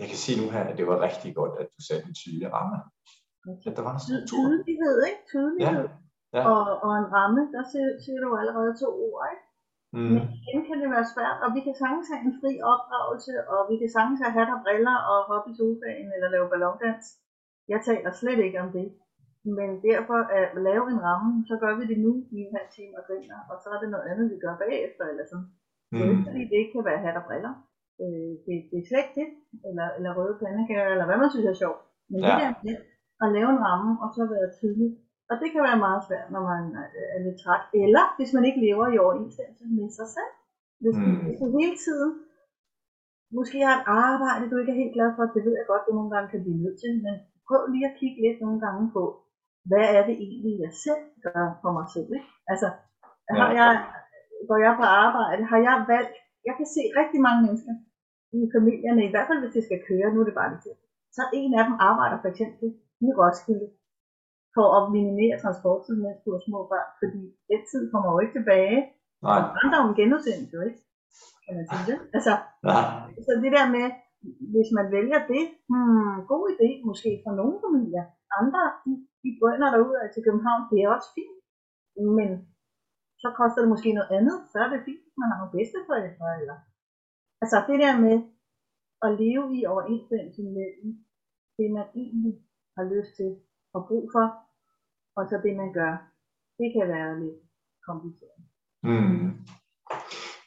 [0.00, 2.48] Jeg kan sige nu her, at det var rigtig godt, at du satte en tydelig
[2.56, 2.76] ramme.
[3.68, 4.44] At der var en struktur.
[4.44, 5.22] tydelighed, ikke?
[5.32, 5.88] Tydelighed.
[6.36, 6.42] Ja.
[6.52, 9.44] Og, og en ramme, der siger, siger du allerede to ord, ikke?
[9.96, 10.12] Mm.
[10.14, 13.60] Men igen kan det være svært, og vi kan sagtens have en fri opdragelse, og
[13.70, 17.06] vi kan sagtens have hat og briller og hoppe i sofaen eller lave ballondans.
[17.72, 18.86] Jeg taler slet ikke om det.
[19.58, 22.94] Men derfor at lave en ramme, så gør vi det nu i en halv time
[22.98, 25.04] og griner, og så er det noget andet, vi gør bagefter.
[25.10, 25.48] Eller sådan.
[25.90, 26.12] Det er Mm.
[26.12, 27.54] ikke fordi, det ikke kan være hat og briller.
[28.02, 29.28] Øh, det, det er slet ikke det.
[29.68, 31.80] Eller, eller røde pandekager, eller hvad man synes er sjovt.
[32.10, 32.26] Men ja.
[32.30, 32.76] det der med
[33.24, 34.90] at lave en ramme, og så være tydelig.
[35.30, 37.62] Og det kan være meget svært, når man er- lidt træt.
[37.84, 40.32] Eller hvis man ikke lever i overensstemmelse med sig selv.
[40.82, 41.06] Hvis, mm.
[41.12, 41.22] Mm.
[41.26, 42.10] hvis du hele tiden
[43.38, 45.92] måske har et arbejde, du ikke er helt glad for, det ved jeg godt, du
[45.98, 47.14] nogle gange kan blive nødt til, men
[47.48, 49.02] prøv lige at kigge lidt nogle gange på,
[49.70, 52.10] hvad er det egentlig, jeg selv gør for mig selv.
[52.18, 52.30] Ikke?
[52.52, 52.68] Altså,
[53.38, 53.58] har Ja.
[53.60, 53.70] jeg,
[54.48, 56.14] går jeg på arbejde, har jeg valgt,
[56.48, 57.74] jeg kan se rigtig mange mennesker
[58.38, 60.74] i familierne, i hvert fald hvis det skal køre, nu er det bare det til.
[61.16, 62.66] Så en af dem arbejder for eksempel
[63.06, 63.68] i Roskilde
[64.56, 68.36] for at minimere transporttiden, mens du har små børn, fordi den tid kommer jo ikke
[68.38, 68.78] tilbage.
[69.26, 69.38] Nej.
[69.42, 70.80] Og andre en genudsendelse, ikke?
[71.44, 71.98] Kan man sige det?
[72.16, 72.32] Altså,
[72.70, 72.76] Ja.
[73.26, 73.86] så det der med,
[74.52, 78.04] hvis man vælger det, hmm, god idé måske for nogle familier.
[78.40, 81.38] Andre, de, de drøner derud af til København, det er også fint.
[82.18, 82.28] Men
[83.22, 86.28] så koster det måske noget andet, så er det fint, man har nogle bedsteforældre.
[86.40, 86.56] Eller...
[87.42, 88.16] Altså det der med
[89.06, 90.68] at leve i overensstemmelse med
[91.56, 92.34] det, man egentlig
[92.76, 93.30] har lyst til
[93.74, 94.26] og brug for,
[95.16, 95.92] og så det, man gør.
[96.58, 97.40] Det kan være lidt
[97.88, 98.40] kompliceret.
[98.88, 99.26] Mm.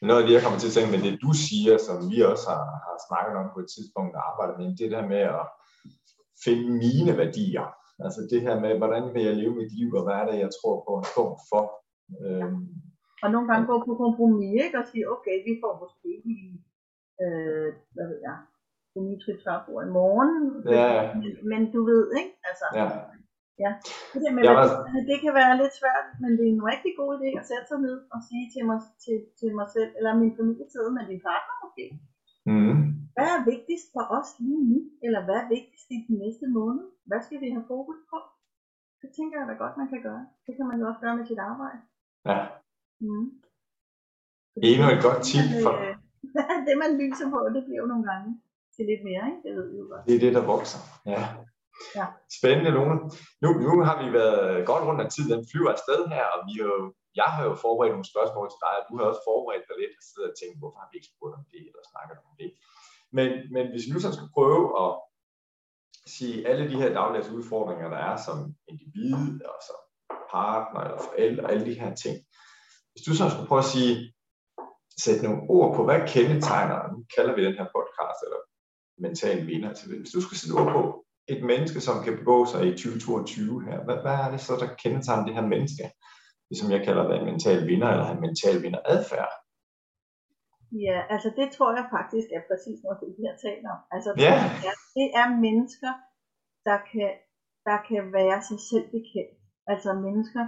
[0.02, 2.46] Noget af det, jeg kommer til at tænke med det, du siger, som vi også
[2.54, 5.46] har, har snakket om på et tidspunkt og arbejdet med, det der med at
[6.46, 7.68] finde mine værdier.
[8.06, 10.52] Altså det her med, hvordan vil jeg leve mit liv, og hvad er det, jeg
[10.58, 11.64] tror på en form for.
[12.24, 12.62] Øhm,
[13.24, 14.78] Og nogle gange gå på kompromis, ikke?
[14.82, 16.54] Og sige, okay, vi får måske ikke lige,
[17.24, 18.38] øh, hvad ved jeg,
[18.94, 20.32] Dimitri Trapor i morgen.
[20.78, 21.14] Ja.
[21.20, 22.34] Men, men du ved, ikke?
[22.50, 22.88] Altså, ja.
[24.14, 26.66] Det der med, Jeg jeg var- det kan være lidt svært, men det er en
[26.72, 29.92] rigtig god idé at sætte sig ned og sige til mig, til, til mig selv,
[29.98, 31.86] eller min familie sidder med din partner måske.
[32.52, 32.76] Mm.
[33.16, 34.78] Hvad er vigtigst for os lige nu?
[35.06, 36.86] Eller hvad er vigtigst i den næste måned?
[37.10, 38.18] Hvad skal vi have fokus på?
[39.02, 40.24] Det tænker jeg da godt, man kan gøre.
[40.46, 41.80] Det kan man jo også gøre med sit arbejde.
[42.32, 42.40] ja.
[43.06, 43.28] Mm.
[44.70, 45.96] Endnu et godt tip for, øh,
[46.68, 48.30] det man lyser på, det bliver jo nogle gange
[48.76, 49.42] til lidt mere, ikke?
[49.46, 50.04] Det ved vi jo godt.
[50.08, 50.82] det er det, der vokser.
[51.14, 51.22] Ja.
[51.98, 52.06] Ja.
[52.38, 52.98] Spændende, Lone.
[53.44, 56.54] Nu, nu har vi været godt rundt af tiden, den flyver afsted her, og vi
[56.62, 56.84] har jo,
[57.22, 59.94] jeg har jo forberedt nogle spørgsmål til dig, og du har også forberedt dig lidt,
[60.00, 62.50] og sidder og tænkt, hvorfor har vi ikke spurgt om det, eller snakket om det.
[63.18, 64.92] Men, men hvis vi nu så skal prøve at
[66.16, 68.38] sige alle de her dagligdags udfordringer, der er som
[68.72, 69.80] individ, og som
[70.32, 72.16] partner, eller forældre, og alle de her ting.
[72.92, 74.14] Hvis du så skulle prøve at sige,
[75.06, 78.40] sætte nogle ord på, hvad kendetegner, nu kalder vi den her podcast, eller
[78.98, 80.97] mental vinder, til hvis du skulle sætte ord på
[81.34, 84.76] et menneske, som kan begå sig i 2022 her, hvad, hvad er det så, der
[84.82, 85.84] kendetegner det her menneske,
[86.50, 89.32] det som jeg kalder en mental vinder, eller en mental vinder adfærd?
[90.86, 93.80] Ja, altså det tror jeg faktisk er præcis noget, det vi har talt om.
[93.96, 94.28] Altså det,
[94.70, 95.92] er, det er mennesker,
[96.68, 97.12] der kan,
[97.68, 99.38] der kan være sig selv bekendt.
[99.72, 100.46] Altså mennesker,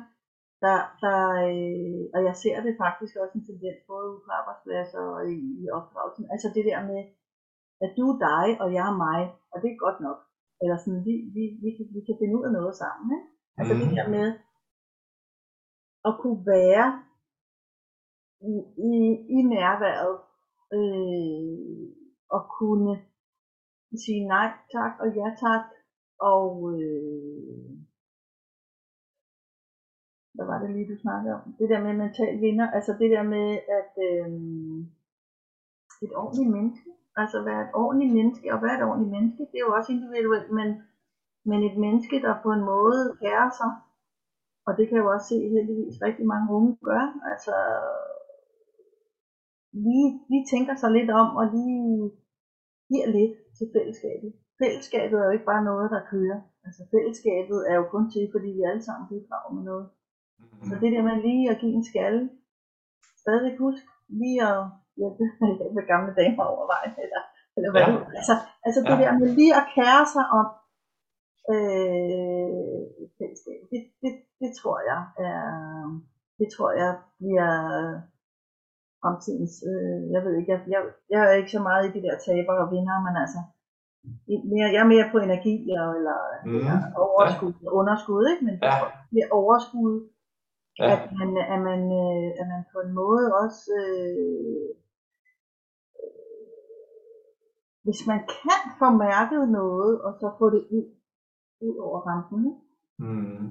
[0.63, 5.21] der, der øh, og jeg ser det faktisk også en tendens både på arbejdspladser og
[5.35, 6.25] i, i opdragelsen.
[6.33, 7.01] Altså det der med,
[7.85, 9.21] at du er dig, og jeg er mig,
[9.51, 10.19] og det er godt nok.
[10.61, 13.05] Eller sådan, vi, vi, vi, kan, vi kan finde ud af noget sammen.
[13.17, 13.27] Ikke?
[13.59, 13.95] Altså det Mhm.
[13.99, 14.27] der med
[16.09, 16.87] at kunne være
[18.51, 18.53] i,
[18.89, 18.93] i,
[19.35, 20.15] i nærværet
[20.77, 21.87] øh,
[22.35, 22.93] og kunne
[24.03, 25.65] sige nej tak og ja tak
[26.33, 27.69] og øh,
[30.35, 31.53] hvad var det lige du snakkede om?
[31.59, 33.47] Det der med mental vinder, altså det der med
[33.79, 34.29] at øh,
[36.05, 36.89] et ordentligt menneske,
[37.21, 40.51] altså være et ordentligt menneske og være et ordentligt menneske, det er jo også individuelt,
[40.59, 40.69] men,
[41.49, 43.71] men et menneske, der på en måde kærer sig,
[44.67, 47.55] og det kan jeg jo også se heldigvis rigtig mange unge gør, altså
[49.85, 52.11] lige, lige tænker sig lidt om og lige
[52.89, 54.31] giver lidt til fællesskabet.
[54.61, 56.39] Fællesskabet er jo ikke bare noget, der kører.
[56.65, 59.87] Altså fællesskabet er jo kun til, fordi vi alle sammen bidrager med noget.
[60.67, 62.21] Så det der med lige at give en skalle,
[63.23, 63.83] stadig husk
[64.21, 64.59] lige at
[64.99, 65.23] hjælpe
[65.59, 67.21] hjælpe gamle damer over vejen, eller,
[67.55, 67.91] eller hvad Ja.
[67.93, 68.17] ja.
[68.19, 68.35] altså,
[68.65, 69.01] altså det Ja.
[69.03, 70.47] der med lige at kære sig om
[71.53, 72.79] øh,
[73.17, 75.41] fællesskabet, det, det, det tror jeg er,
[76.39, 77.51] det tror jeg bliver
[79.01, 80.81] fremtidens, øh, jeg ved ikke, jeg, jeg,
[81.13, 83.39] jeg er ikke så meget i de der taber og vinder, men altså,
[84.53, 86.55] mere, jeg er mere på energi eller, Mhm.
[86.57, 86.77] eller
[87.07, 87.69] overskud, ja.
[87.79, 88.43] underskud, ikke?
[88.47, 88.77] men det Ja.
[89.11, 89.93] bliver overskud,
[90.79, 90.85] Ja.
[90.93, 94.67] at man, at man, øh, at man på en måde også, øh,
[97.85, 100.85] hvis man kan få mærket noget, og så få det ud,
[101.67, 102.41] ud over rampen?
[102.99, 103.45] Mm.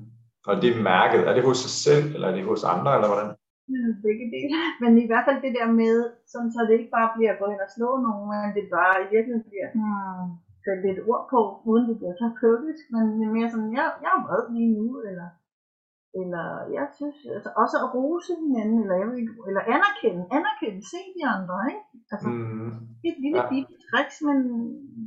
[0.48, 3.08] Og det er mærket, er det hos sig selv, eller er det hos andre, eller
[3.12, 3.28] hvordan?
[3.74, 4.50] Øh, Begge dele.
[4.82, 5.96] Men i hvert fald det der med,
[6.32, 8.94] sådan så det ikke bare bliver at gå hen og slå nogen, men det bare
[9.04, 10.24] i virkeligheden bliver hmm,
[10.64, 13.04] sætte lidt ord på, uden det bliver så købisk, men
[13.36, 15.28] mere sådan, jeg, jeg er vred lige nu, eller,
[16.20, 20.80] eller jeg synes, altså også at rose hinanden, eller, jeg ved ikke, eller anerkende, anerkende,
[20.92, 21.84] se de andre, ikke?
[22.12, 22.70] Altså, Mm.
[23.00, 23.44] det er et lille Ja.
[23.44, 23.50] ja.
[23.88, 24.36] Tricks, men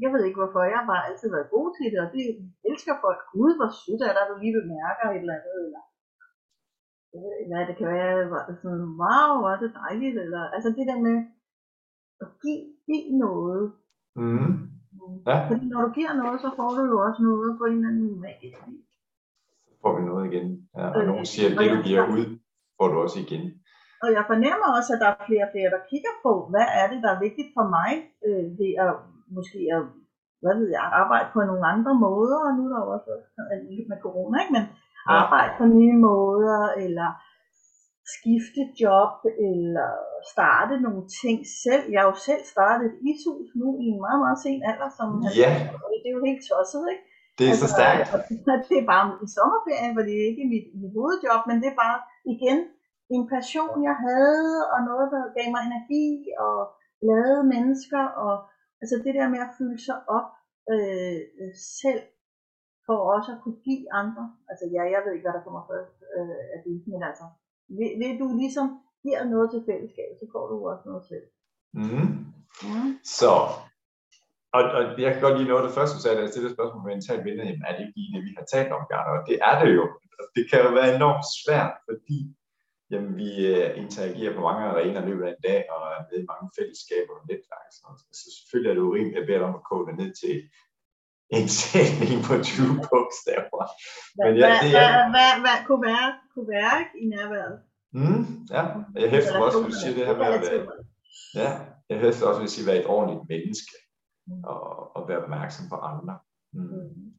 [0.04, 2.24] jeg ved ikke hvorfor, jeg har bare altid været god til det, og det
[2.70, 3.22] elsker folk.
[3.34, 5.84] Gud, hvor sødt er der, du lige bemærker et eller andet, eller
[7.50, 8.16] hvad det kan være,
[8.62, 11.18] sådan, wow, hvor er det dejligt, eller, altså det der med
[12.24, 13.64] at give, give noget.
[14.16, 14.54] Mm.
[15.28, 15.38] Ja.
[15.50, 18.22] Fordi når du giver noget, så får du jo også noget på en eller anden
[18.22, 18.90] magisk vis.
[19.66, 20.70] Så får vi noget igen.
[20.76, 22.26] Ja, og Øh, nogen siger, at det du giver ud,
[22.78, 23.44] får du også igen.
[24.04, 26.86] Og jeg fornemmer også, at der er flere og flere, der kigger på, hvad er
[26.91, 27.91] det, der er vigtigt for mig,
[28.28, 28.91] øh, ved at
[29.38, 29.82] måske at,
[30.43, 33.12] hvad ved jeg, arbejde på nogle andre måder, og nu er der også
[33.78, 34.56] lidt med corona, ikke?
[34.58, 34.66] men
[35.20, 37.10] arbejde på nye måder, eller
[38.16, 39.14] skifte job,
[39.49, 39.89] eller
[40.34, 41.84] starte nogle ting selv.
[41.91, 45.08] Jeg har jo selv startet et ishus nu i en meget, meget sen alder, som
[45.41, 45.52] Ja.
[46.02, 47.04] det er jo helt tosset, ikke?
[47.39, 48.08] Det er så stærkt.
[48.70, 51.78] det er bare i sommerferien, for det er ikke mit, mit hovedjob, men det er
[51.86, 51.97] bare
[52.36, 52.60] igen
[53.16, 56.07] en passion, jeg havde, og noget, der gav mig energi,
[56.47, 56.57] og
[57.03, 58.34] glade mennesker, og
[58.82, 60.30] altså det der med at fylde sig op
[60.74, 62.03] øh, øh, selv,
[62.86, 64.24] for også at kunne give andre.
[64.49, 67.26] Altså ja, jeg ved ikke, hvad der kommer først øh, af det, men altså,
[67.78, 68.68] ved, ved du ligesom
[69.03, 71.28] giver noget til fællesskabet, så får du også noget selv.
[71.80, 72.12] Mm.
[72.68, 72.82] Ja.
[73.20, 73.34] Så,
[74.57, 76.55] og, og jeg kan godt lide noget af det første, du sagde, da jeg stillede
[76.55, 79.12] spørgsmål med mental vinder, jamen er det ikke lige det, vi har talt om, Bjarne?
[79.18, 79.86] Og det er det jo.
[80.36, 82.20] Det kan jo være enormt svært, fordi
[82.92, 86.18] jamen, vi øh, interagerer på mange arenaer i løbet af en dag, og er med
[86.24, 87.68] i mange fællesskaber og netværk.
[87.84, 88.00] noget.
[88.20, 90.34] Så selvfølgelig er det urimeligt at bede dig om at kode det ned til
[91.38, 93.64] en sætning på 20 bogstaver.
[94.16, 97.06] Hvad, Men ja, hvad, det hvad, er- hvad, hvad kunne være, kunne være ikke, i
[97.16, 97.56] nærværet?
[98.00, 98.24] Mm,
[98.56, 98.64] ja,
[99.02, 100.62] jeg hæfter også, at du siger det her med at være,
[101.42, 101.50] ja,
[101.89, 103.74] jeg hæfter også sige, at være et ordentligt menneske
[104.28, 104.44] Mm.
[104.44, 106.20] og, og være opmærksom på andre.
[106.54, 107.14] Mm.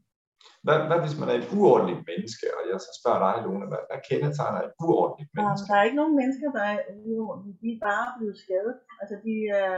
[0.65, 3.83] Hvad, hvad hvis man er et uordentligt menneske, og jeg så spørger dig, Lone, hvad,
[3.89, 5.67] hvad kendetegner et uordentligt menneske?
[5.69, 6.79] der er ikke nogen mennesker, der er
[7.13, 7.59] uordentlige.
[7.63, 8.75] De er bare blevet skadet.
[9.01, 9.77] Altså, de, er,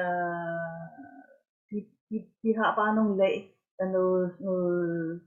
[1.71, 1.77] de,
[2.09, 3.37] de, de har bare nogle lag
[3.83, 5.21] af noget, noget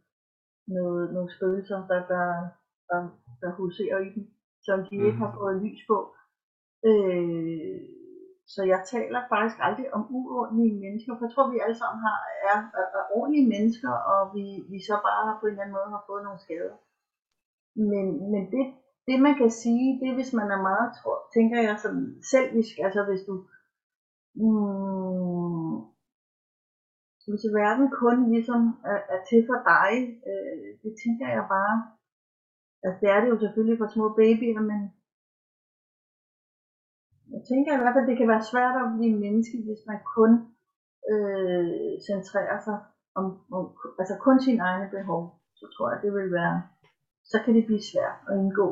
[0.67, 2.27] noget, nogle spøgelser, der, der,
[2.89, 2.99] der,
[3.41, 4.25] der huserer i dem,
[4.61, 5.05] som de mm.
[5.05, 5.97] ikke har fået lys på.
[6.89, 7.81] Øh,
[8.53, 12.17] så jeg taler faktisk aldrig om uordentlige mennesker, for jeg tror, vi alle sammen har,
[12.51, 15.93] er, er, er ordentlige mennesker, og vi, vi så bare på en eller anden måde
[15.95, 16.77] har fået nogle skader.
[17.91, 18.63] Men, men det,
[19.07, 22.73] det man kan sige, det er hvis man er meget, tror, tænker jeg sådan selvisk,
[22.85, 23.35] altså hvis du,
[24.41, 25.75] mm,
[27.29, 28.61] hvis verden kun ligesom
[28.93, 29.91] er, er til for dig,
[30.29, 31.75] øh, det tænker jeg bare,
[32.83, 34.81] altså det er det jo selvfølgelig for små babyer, men
[37.33, 40.31] jeg tænker i hvert fald, det kan være svært at blive menneske, hvis man kun
[41.11, 42.77] øh, centrerer sig
[43.19, 43.25] om,
[43.57, 43.63] om,
[44.01, 45.21] altså kun sine egne behov.
[45.59, 46.57] Så tror jeg, det vil være,
[47.31, 48.67] så kan det blive svært at indgå.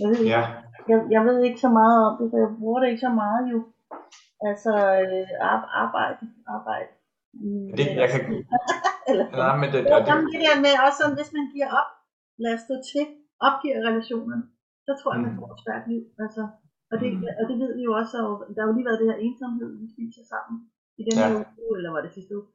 [0.00, 0.42] Jeg ved, Ja,
[0.90, 3.42] jeg, jeg ved ikke så meget om det, for jeg bruger det ikke så meget
[3.52, 3.58] jo.
[4.50, 4.72] Altså
[5.02, 6.22] øh, ar- arbejde,
[6.56, 6.90] arbejde.
[7.78, 8.20] Det, jeg kan,
[9.10, 11.90] eller, nej, men det, det, jamen, det der med også sådan, hvis man giver op,
[12.42, 13.04] lad os stå til,
[13.48, 14.40] opgiver relationen,
[14.86, 15.38] så tror jeg, man Mm.
[15.40, 16.02] får et svært liv.
[16.24, 16.42] Altså,
[16.92, 17.24] og, det, Mm.
[17.40, 19.70] og det ved vi jo også, og der har jo lige været det her ensomhed,
[19.82, 20.56] vi spiser sammen
[21.00, 21.26] i den Ja.
[21.28, 22.46] her uge, eller var det sidste uge.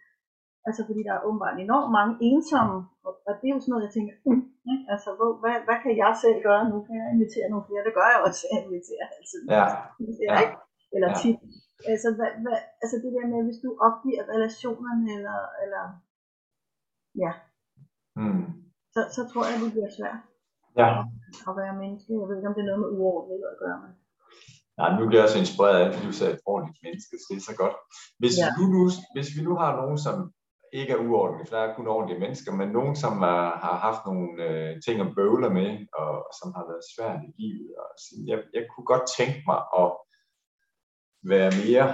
[0.68, 2.78] Altså fordi der er åbenbart enormt mange ensomme,
[3.08, 4.86] og, og det er jo sådan noget, jeg tænker, mm, ikke?
[4.94, 6.76] altså hvor, hvad, hvad kan jeg selv gøre nu?
[6.88, 7.86] Kan jeg invitere nogle flere?
[7.88, 9.42] Det gør jeg også, jeg inviterer altid.
[9.58, 9.66] ja,
[10.02, 10.42] Inviterer, Ja.
[10.44, 10.56] ikke?
[10.96, 11.18] Eller Ja.
[11.24, 11.40] tit.
[11.92, 15.84] Altså, hvad, hvad, altså det der med, hvis du opgiver relationerne, eller, eller
[18.22, 18.46] mm,
[18.94, 20.20] så, så tror jeg, det bliver svært
[20.82, 20.88] ja.
[21.50, 22.12] at være menneske.
[22.22, 23.92] Jeg ved ikke, om det er noget med uordentligt at gøre med.
[24.80, 27.38] Nej, nu bliver jeg også inspireret af, fordi du sagde et ordentligt menneske, så det
[27.42, 27.76] er så godt.
[28.22, 28.48] Hvis, Ja.
[28.58, 28.82] du nu,
[29.16, 30.16] hvis vi nu har nogen, som
[30.80, 34.02] ikke er uordentlige, for der er kun ordentlige mennesker, men nogen, som er, har haft
[34.10, 35.70] nogle øh, ting at bøvle med,
[36.02, 37.70] og som har været svært i livet.
[37.84, 39.90] Og sådan, jeg, jeg kunne godt tænke mig at
[41.34, 41.88] være mere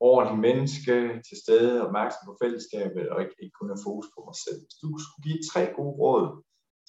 [0.00, 0.94] ordentlig menneske,
[1.28, 4.58] til stede, opmærksom på fællesskabet, og ikke, ikke kun have fokus på mig selv.
[4.64, 6.24] Hvis du skulle give tre gode råd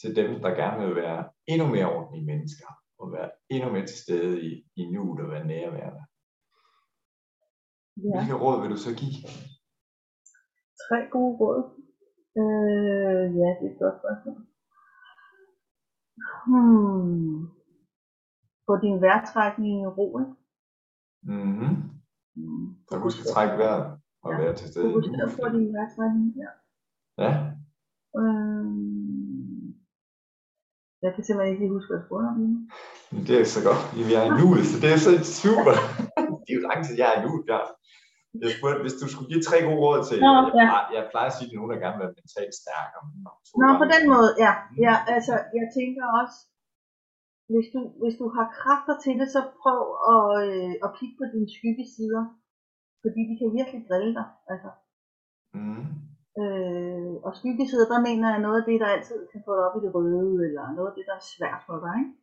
[0.02, 1.22] til dem, der gerne vil være
[1.52, 2.68] endnu mere ordentlige mennesker,
[3.00, 6.04] og være endnu mere til stede i, i nuet og være nærværende.
[8.04, 9.18] Ja, Hvilke råd vil du så give?
[10.86, 11.62] tre gode råd.
[12.40, 14.40] Øh, ja, det er et godt spørgsmål.
[16.48, 17.40] Hmm.
[18.66, 20.06] Få din vejrtrækning i ro.
[21.24, 21.74] Mm-hmm.
[22.36, 22.68] Hmm.
[22.90, 23.86] Så husk at trække vejret
[24.24, 24.38] og Ja.
[24.42, 25.54] være til stede Fokuser på nuet.
[25.62, 26.52] din vejrtrækning, ja.
[27.26, 27.32] Ja,
[28.22, 28.66] Øh,
[31.04, 32.60] jeg kan simpelthen ikke huske, hvad jeg spurgte om lige nu.
[33.28, 33.82] det er så godt.
[34.10, 35.76] Vi er i nuet, så det er så super.
[36.44, 37.70] det er jo lang tid, jeg er i nuet, Bjørn.
[38.44, 40.68] Jeg spurgte, hvis du skulle give tre gode råd til, Nå, jeg, ja.
[40.76, 43.02] jeg, jeg plejer at sige, at nogen, der gerne vil være mentalt stærkere.
[43.10, 44.54] men to Nå, på den måde, ja.
[44.86, 46.38] ja altså, jeg tænker også,
[47.54, 49.82] hvis du, hvis du har kræfter til det, så prøv
[50.14, 52.24] at, øh, at kigge på dine skyggesider.
[53.04, 54.28] Fordi de kan virkelig drille dig.
[54.52, 54.70] Altså.
[55.58, 56.09] Mm.
[56.42, 59.76] Øh, og skyggesider, der mener jeg noget af det, der altid kan få dig op
[59.80, 61.96] i det røde, eller noget af det, der er svært for dig.
[62.02, 62.14] Ikke?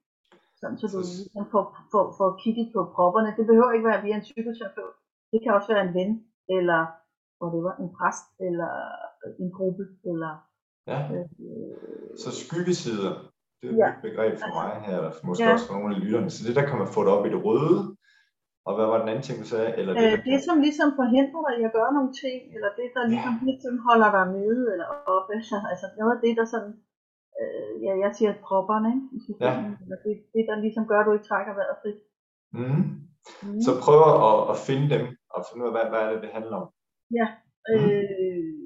[0.60, 3.30] Sådan, så du ligesom får, får, får kigget på propperne.
[3.38, 4.94] Det behøver ikke være via en psykoterapeut.
[5.32, 6.10] Det kan også være en ven,
[6.58, 6.80] eller
[7.42, 8.70] whatever, en præst, eller
[9.42, 10.32] en gruppe, eller
[10.92, 11.26] Ja, øh,
[12.22, 13.12] så skyggesider,
[13.62, 13.88] det er et Ja.
[13.90, 15.52] nyt begreb for mig her, eller måske Ja.
[15.52, 16.30] også for nogle af lytterne.
[16.30, 17.95] Så det der kan man få det op i det røde,
[18.66, 19.70] og hvad var den anden ting, du sagde?
[19.78, 22.88] Eller det, Øh, det, som ligesom forhindrer dig i at gøre nogle ting, eller det,
[22.94, 26.46] der ligesom hele tiden holder dig nede, eller oppe, altså, altså noget af det, der
[26.54, 26.74] sådan,
[27.40, 29.06] øh, ja, jeg siger propperne, ikke?
[29.82, 32.00] eller det, det, der ligesom gør, at du ikke trækker vejret frit.
[32.58, 32.84] Mm.
[33.44, 33.60] Mm.
[33.66, 35.04] Så prøv at, at finde dem,
[35.34, 36.68] og finde ud af, hvad, hvad er det, det handler om.
[37.72, 38.56] Øh,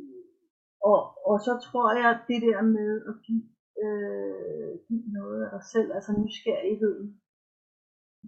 [0.91, 3.45] og, og så tror jeg, at det der med at give,
[3.85, 7.07] øh, give noget af dig selv, altså nysgerrigheden,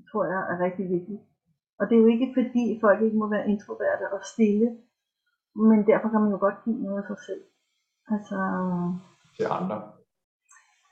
[0.08, 1.22] tror jeg er rigtig vigtigt.
[1.78, 4.68] Og det er jo ikke fordi folk ikke må være introverte og stille,
[5.70, 7.42] men derfor kan man jo godt give noget af sig selv.
[8.14, 8.38] Altså,
[9.36, 9.78] til andre.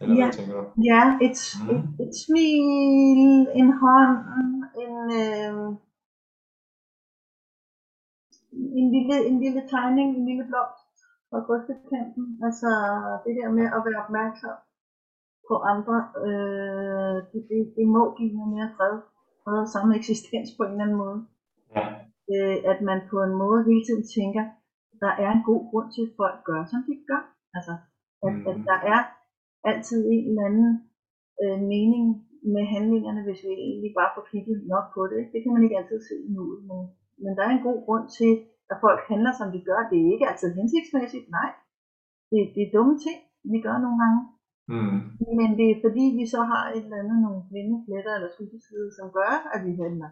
[0.00, 0.24] Eller Ja.
[0.24, 0.64] hvad tænker du?
[0.90, 1.70] ja, et, Mm.
[1.72, 4.16] et, et smil, en hånd,
[4.84, 5.54] en, øh,
[8.80, 10.86] en, lille, en lille tegning, en lille blomst
[11.30, 12.24] fra grøftekanten.
[12.46, 12.70] Altså
[13.24, 14.56] det der med at være opmærksom
[15.48, 18.94] på andre, øh, det, det, det må give noget mere fred,
[19.52, 21.18] og samme eksistens på en eller anden måde.
[21.76, 21.84] Ja.
[22.32, 24.44] øh, at man på en måde hele tiden tænker,
[25.02, 27.22] der er en god grund til, at folk gør, som de gør.
[27.56, 27.74] Altså,
[28.26, 28.50] at, mm.
[28.50, 29.00] at der er
[29.70, 30.72] altid en eller anden
[31.42, 32.04] øh, mening
[32.54, 35.22] med handlingerne, hvis vi egentlig bare får kigget nok på det.
[35.32, 36.80] Det kan man ikke altid se nu, men,
[37.22, 38.32] men der er en god grund til,
[38.70, 39.80] at folk handler, som de gør.
[39.90, 41.50] Det er ikke altid hensigtsmæssigt, nej.
[42.30, 43.18] Det, det er dumme ting,
[43.52, 44.20] vi gør nogle gange.
[44.72, 45.00] Mm.
[45.38, 48.90] Men det er fordi, vi så har et eller andet, nogle blinde pletter eller skyggesider,
[48.98, 50.10] som gør, at vi handler.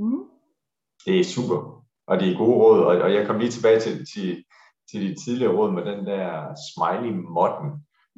[0.00, 0.22] Mm.
[1.06, 1.58] Det er super,
[2.10, 4.28] og det er gode råd, og, og jeg kom lige tilbage til, til,
[4.88, 6.26] til de tidligere råd med den der
[6.68, 7.68] smiley modden,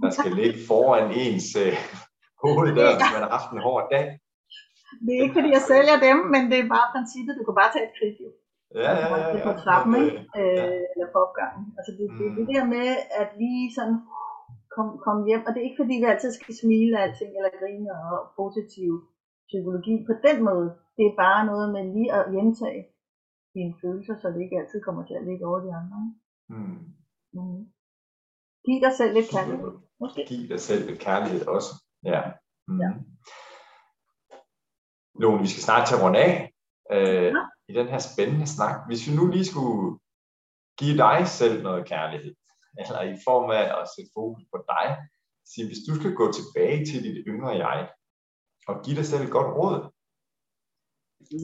[0.03, 1.75] der skal ligge foran ens øh,
[2.43, 4.07] hoved der, hvis man har haft en hård dag.
[5.05, 7.33] Det er ikke fordi, jeg sælger dem, men det er bare princippet.
[7.39, 8.19] Du kan bare tage et kridt
[8.85, 9.27] Ja, ja, ja.
[9.33, 9.63] Det er på ja.
[9.65, 10.19] trappen, ikke?
[10.41, 11.65] Øh, eller på opgangen.
[11.79, 12.35] Altså det, det, Mm.
[12.39, 12.89] det der med,
[13.21, 13.99] at lige sådan
[14.75, 17.53] kom, kom hjem, og det er ikke fordi, vi altid skal smile af alting, eller
[17.61, 18.91] grine og positiv
[19.51, 20.69] psykologi på den måde.
[20.97, 22.83] Det er bare noget med lige at hjemtage
[23.55, 25.99] dine følelser, så det ikke altid kommer til at ligge over de andre.
[26.55, 26.79] mm.
[27.37, 27.61] Mm.
[28.67, 29.73] Giv dig selv lidt kærlighed.
[30.01, 30.21] Måske.
[30.29, 31.71] Giv dig selv lidt kærlighed også.
[32.05, 32.21] Ja.
[32.69, 32.81] Mm.
[32.81, 32.89] Ja.
[35.21, 36.52] Lone, vi skal snart til at runde af
[36.97, 37.43] øh, Ja.
[37.71, 38.77] i den her spændende snak.
[38.89, 39.99] Hvis vi nu lige skulle
[40.81, 42.35] give dig selv noget kærlighed,
[42.83, 44.87] eller i form af at sætte fokus på dig,
[45.51, 47.79] sige, hvis du skal gå tilbage til dit yngre jeg,
[48.69, 49.79] og give dig selv et godt råd,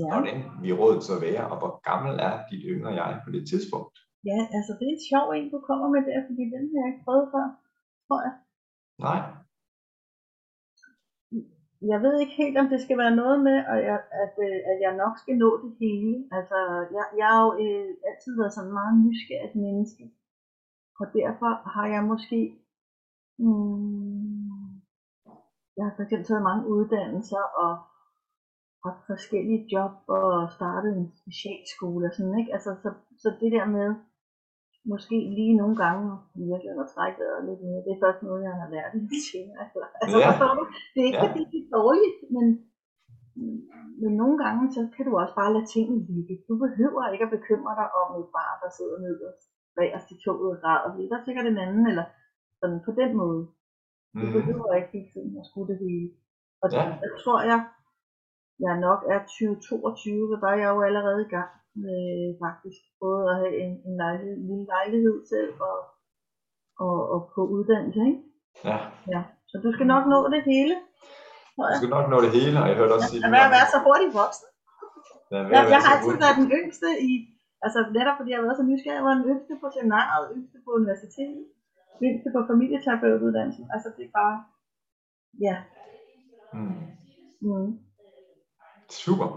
[0.00, 0.06] Ja.
[0.14, 3.94] hvordan vi rådet så være, og hvor gammel er dit yngre jeg på det tidspunkt?
[4.30, 6.88] ja, altså det er en sjov en, du kommer med der, fordi den har jeg
[6.92, 7.46] ikke prøvet før,
[8.06, 8.34] tror jeg.
[9.06, 9.20] Nej.
[11.80, 14.78] Jeg ved ikke helt, om det skal være noget med, at jeg, at, øh, at
[14.84, 16.14] jeg nok skal nå det hele.
[16.38, 16.58] Altså,
[16.96, 20.04] jeg, jeg har jo øh, altid været sådan meget nysgerrigt menneske.
[21.00, 22.40] Og derfor har jeg måske...
[23.38, 24.48] Mm,
[25.76, 27.72] jeg har for eksempel taget mange uddannelser og
[28.84, 32.52] haft forskellige job og startet en specialskole og sådan, ikke?
[32.56, 32.88] Altså, så,
[33.22, 33.88] så det der med
[34.92, 36.04] måske lige nogle gange
[36.50, 39.64] virkelig at trække vejret lidt mere, det er først noget, jeg har lært i senere.
[40.02, 40.30] Altså, Ja.
[40.92, 41.26] Det er ikke Ja.
[41.28, 42.46] fordi, det er dårligt, men,
[44.02, 46.34] men nogle gange, så kan du også bare lade tingene ligge.
[46.48, 49.42] Du behøver ikke at bekymre dig om et barn, der sidder nederst
[49.76, 52.06] bagerst i toget og græder, fordi der er sikkert en anden, eller
[52.60, 53.42] sådan på den måde.
[54.22, 54.34] Du Mm.
[54.38, 56.08] behøver ikke hele tiden at skulle det hele.
[56.62, 56.82] Og Ja.
[57.04, 57.58] jeg tror, jeg,
[58.64, 61.50] jeg nok er 2022, så der er jeg jo allerede i gang
[61.84, 62.02] med
[62.44, 65.78] faktisk både at have en, en lejlighed, en lille lejlighed selv og,
[66.84, 68.00] og, og på uddannelse.
[68.10, 68.22] Ikke?
[68.70, 68.78] Ja,
[69.12, 69.20] Ja.
[69.50, 70.74] Så du skal nok nå det hele.
[71.72, 73.68] du skal nok nå det hele, og jeg hørte også sige, Lad være at være
[73.74, 74.46] så hurtigt voksen.
[75.30, 77.12] Være Jeg, jeg har altid været den yngste i,
[77.64, 80.58] altså netop fordi jeg har været så nysgerrig, jeg var den yngste på seminariet, yngste
[80.64, 81.44] på universitetet,
[82.06, 83.64] yngste på familieterapeutuddannelsen.
[83.74, 84.36] Altså det er bare,
[85.46, 85.56] ja.
[86.56, 86.80] Mm.
[87.46, 87.70] Mm.
[88.90, 89.28] Super.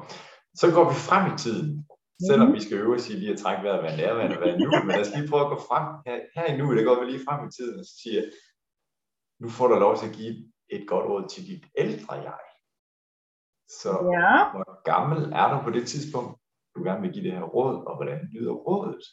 [0.56, 1.88] Så går vi frem i tiden.
[2.30, 2.56] Selvom Mhm.
[2.56, 5.02] vi skal øve os i lige at trække vejret være nærværende være nu, men lad
[5.06, 5.86] os lige prøve at gå frem.
[6.08, 8.22] Her, her i nu, der går vi lige frem i tiden og så siger,
[9.42, 10.36] nu får du lov til at give
[10.76, 12.40] et godt råd til dit ældre jeg.
[13.80, 14.36] Så Ja.
[14.54, 16.32] hvor gammel er du på det tidspunkt,
[16.76, 19.04] du gerne vil give det her råd, og hvordan lyder rådet?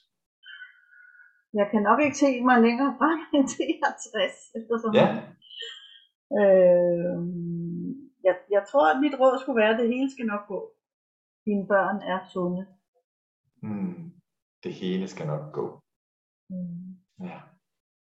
[1.60, 4.34] Jeg kan nok ikke se mig længere frem end til jeg er 60.
[4.58, 5.08] Eftersom, Ja,
[6.38, 7.16] øh,
[8.28, 10.60] jeg, jeg tror, at mit råd skulle være, at det hele skal nok gå.
[11.46, 12.62] Dine børn er sunde.
[13.62, 14.02] hmm.
[14.64, 15.66] det hele skal nok gå.
[16.50, 16.88] Mm.
[17.28, 17.38] Ja.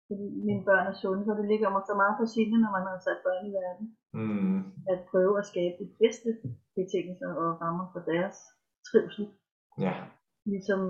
[0.08, 2.84] Fordi mine børn er sunde, så det ligger mig så meget på sinde, når man
[2.90, 3.86] har sat børn i verden.
[4.16, 4.60] Hmm.
[4.92, 6.30] At prøve at skabe de bedste
[6.76, 8.36] betingelser og rammer for deres
[8.88, 9.26] trivsel.
[9.86, 9.94] Ja.
[10.52, 10.80] Ligesom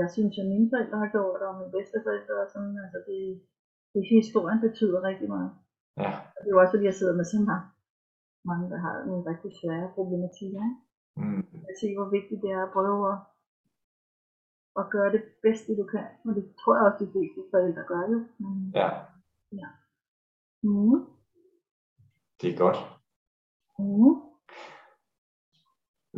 [0.00, 2.76] jeg synes, at mine forældre har gjort, og mine bedsteforældre og sådan.
[2.84, 3.20] Altså det,
[3.94, 5.50] det historien betyder rigtig meget.
[6.02, 6.12] Ja.
[6.34, 7.66] Og det er jo også fordi, jeg sidder med så mange,
[8.50, 10.60] mange der har nogle rigtig svære problematikker.
[10.68, 10.80] Ikke?
[11.18, 11.42] Hmm.
[11.68, 13.18] Jeg siger, hvor vigtigt det er at prøve at,
[14.80, 16.06] at gøre det bedste, du kan.
[16.26, 18.18] Og det tror jeg også, de fleste forældre gør jo.
[18.42, 18.88] Men, Ja,
[20.62, 20.98] mm,
[22.40, 22.78] det er godt.
[23.78, 24.14] mm.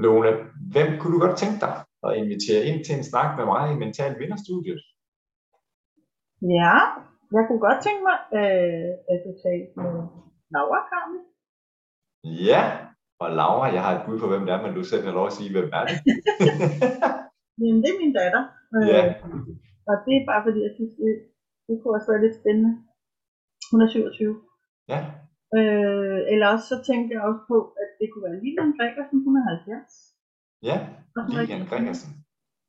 [0.05, 0.31] Lone,
[0.73, 1.75] hvem kunne du godt tænke dig
[2.07, 4.83] at invitere ind til en snak med mig i Mental Vinderstudiet?
[6.59, 6.75] Ja,
[7.35, 9.93] jeg kunne godt tænke mig, øh, at du talte med
[10.55, 11.23] Laura Karmen.
[12.49, 12.63] Ja,
[13.23, 15.27] og Laura, jeg har et bud på, hvem det er, men du selv har lov
[15.27, 15.97] at sige, hvem er det?
[17.63, 18.43] Jamen, det er min datter.
[18.75, 19.01] Øh, Ja.
[19.91, 21.13] Og det er bare fordi, jeg synes, det,
[21.67, 22.73] det kunne også være lidt spændende.
[23.71, 24.37] Hun er 27.
[24.93, 25.01] Ja,
[25.59, 29.35] Øh, eller også så tænkte jeg også på, at det kunne være Lilian Gregersen, hun
[29.41, 30.17] er 70.
[30.69, 30.77] ja,
[31.33, 31.65] Lilian.
[31.71, 32.11] Gregersen.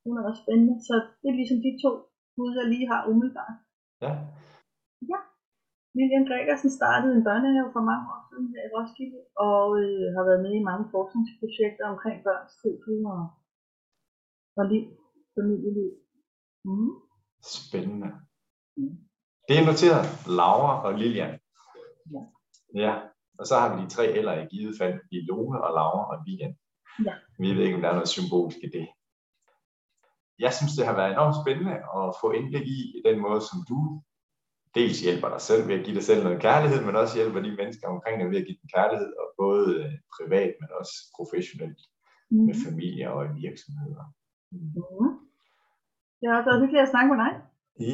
[0.04, 1.90] Hun er også spændende, så det er ligesom de to
[2.36, 3.56] bud, jeg lige har umiddelbart.
[5.12, 5.18] Ja,
[5.96, 10.24] Lilian Gregersen startede en børnehave for mange år siden her i Roskilde, og øh, har
[10.28, 13.22] været med i mange forskningsprojekter omkring børns trivsel og,
[14.58, 14.84] og liv,
[15.34, 15.90] familieliv.
[16.68, 16.94] Mm.
[17.42, 18.10] spændende.
[18.76, 18.96] Mm.
[19.48, 20.04] Det er noteret
[20.38, 21.34] Laura og Lilian.
[22.14, 22.22] Ja.
[22.84, 22.92] Ja,
[23.38, 26.16] og så har vi de tre eller i givet fald, i Lone og Laura og
[26.26, 26.54] Lilian.
[27.06, 27.14] Ja.
[27.38, 28.86] Vi ved ikke, om der er noget symbolisk i det.
[30.44, 33.78] Jeg synes, det har været enormt spændende at få indblik i den måde, som du
[34.74, 37.56] dels hjælper dig selv ved at give dig selv noget kærlighed, men også hjælper de
[37.56, 41.80] mennesker omkring dig ved at give dem kærlighed, og både øh, privat, men også professionelt
[42.30, 42.46] Mm.
[42.46, 44.04] med familier og i virksomheder.
[44.52, 45.08] Mm.
[46.18, 47.32] Det har også været hyggeligt at snakke med dig.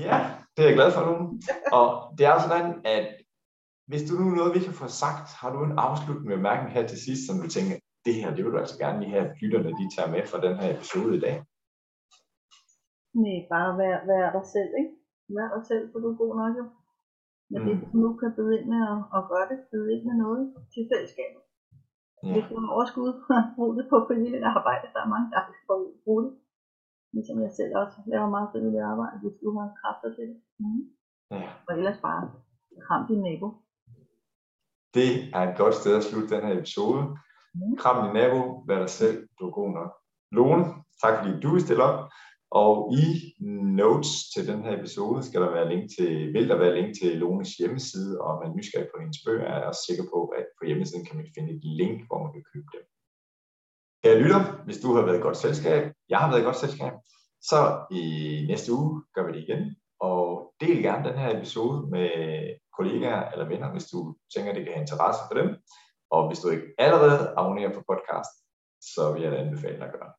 [0.06, 0.18] Ja,
[0.54, 1.28] Det er jeg glad for, Lone.
[1.78, 3.06] Og det er sådan, at
[3.86, 6.98] hvis du nu noget, vi kan få sagt, har du en afsluttende bemærkning her til
[7.06, 7.74] sidst, som du tænker,
[8.06, 10.40] det her, det vil du altså gerne lige have, at lytterne de tager med fra
[10.46, 11.36] den her episode i dag?
[13.22, 14.93] Nej, bare vær, vær dig selv, ikke?
[15.36, 16.64] Vær dig selv, for du er god nok jo.
[17.50, 17.66] Men mm.
[17.68, 20.44] det du nu kan byde ind med at, at gøre det, byde ind med noget
[20.72, 21.42] til fællesskabet.
[22.24, 22.32] Ja.
[22.32, 23.10] Hvis du har overskud,
[23.56, 24.86] brug det på frivilligt arbejde.
[24.94, 26.34] Der er mange, der får bruge det.
[27.14, 30.38] Ligesom jeg selv også laver meget frivilligt arbejde, hvis du har kræfter til det.
[30.60, 30.82] Mm.
[31.30, 31.48] Ja.
[31.68, 32.22] Og ellers bare
[32.86, 33.48] kram din nabo.
[34.96, 37.02] Det er et godt sted at slutte den her episode.
[37.54, 37.76] Mm.
[37.82, 39.90] Kram din nabo, vær dig selv, du er god nok.
[40.36, 40.64] Lone,
[41.02, 41.98] tak fordi du vil stille op.
[42.62, 43.04] Og i
[43.80, 47.16] notes til den her episode skal der være link til, vil der være link til
[47.22, 50.46] Lones hjemmeside, og man er nysgerrig på hendes bøger, er jeg også sikker på, at
[50.58, 52.84] på hjemmesiden kan man finde et link, hvor man kan købe dem.
[54.02, 56.92] Kære lytter, hvis du har været i godt selskab, jeg har været i godt selskab,
[57.50, 57.58] så
[58.00, 58.04] i
[58.50, 59.62] næste uge gør vi det igen,
[60.00, 62.10] og del gerne den her episode med
[62.76, 63.98] kollegaer eller venner, hvis du
[64.34, 65.48] tænker, det kan have interesse for dem.
[66.10, 68.32] Og hvis du ikke allerede abonnerer på podcast,
[68.92, 70.12] så vil jeg da anbefale dig at gøre.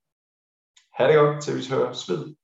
[0.98, 2.36] Ha' det godt, til vi høres ved.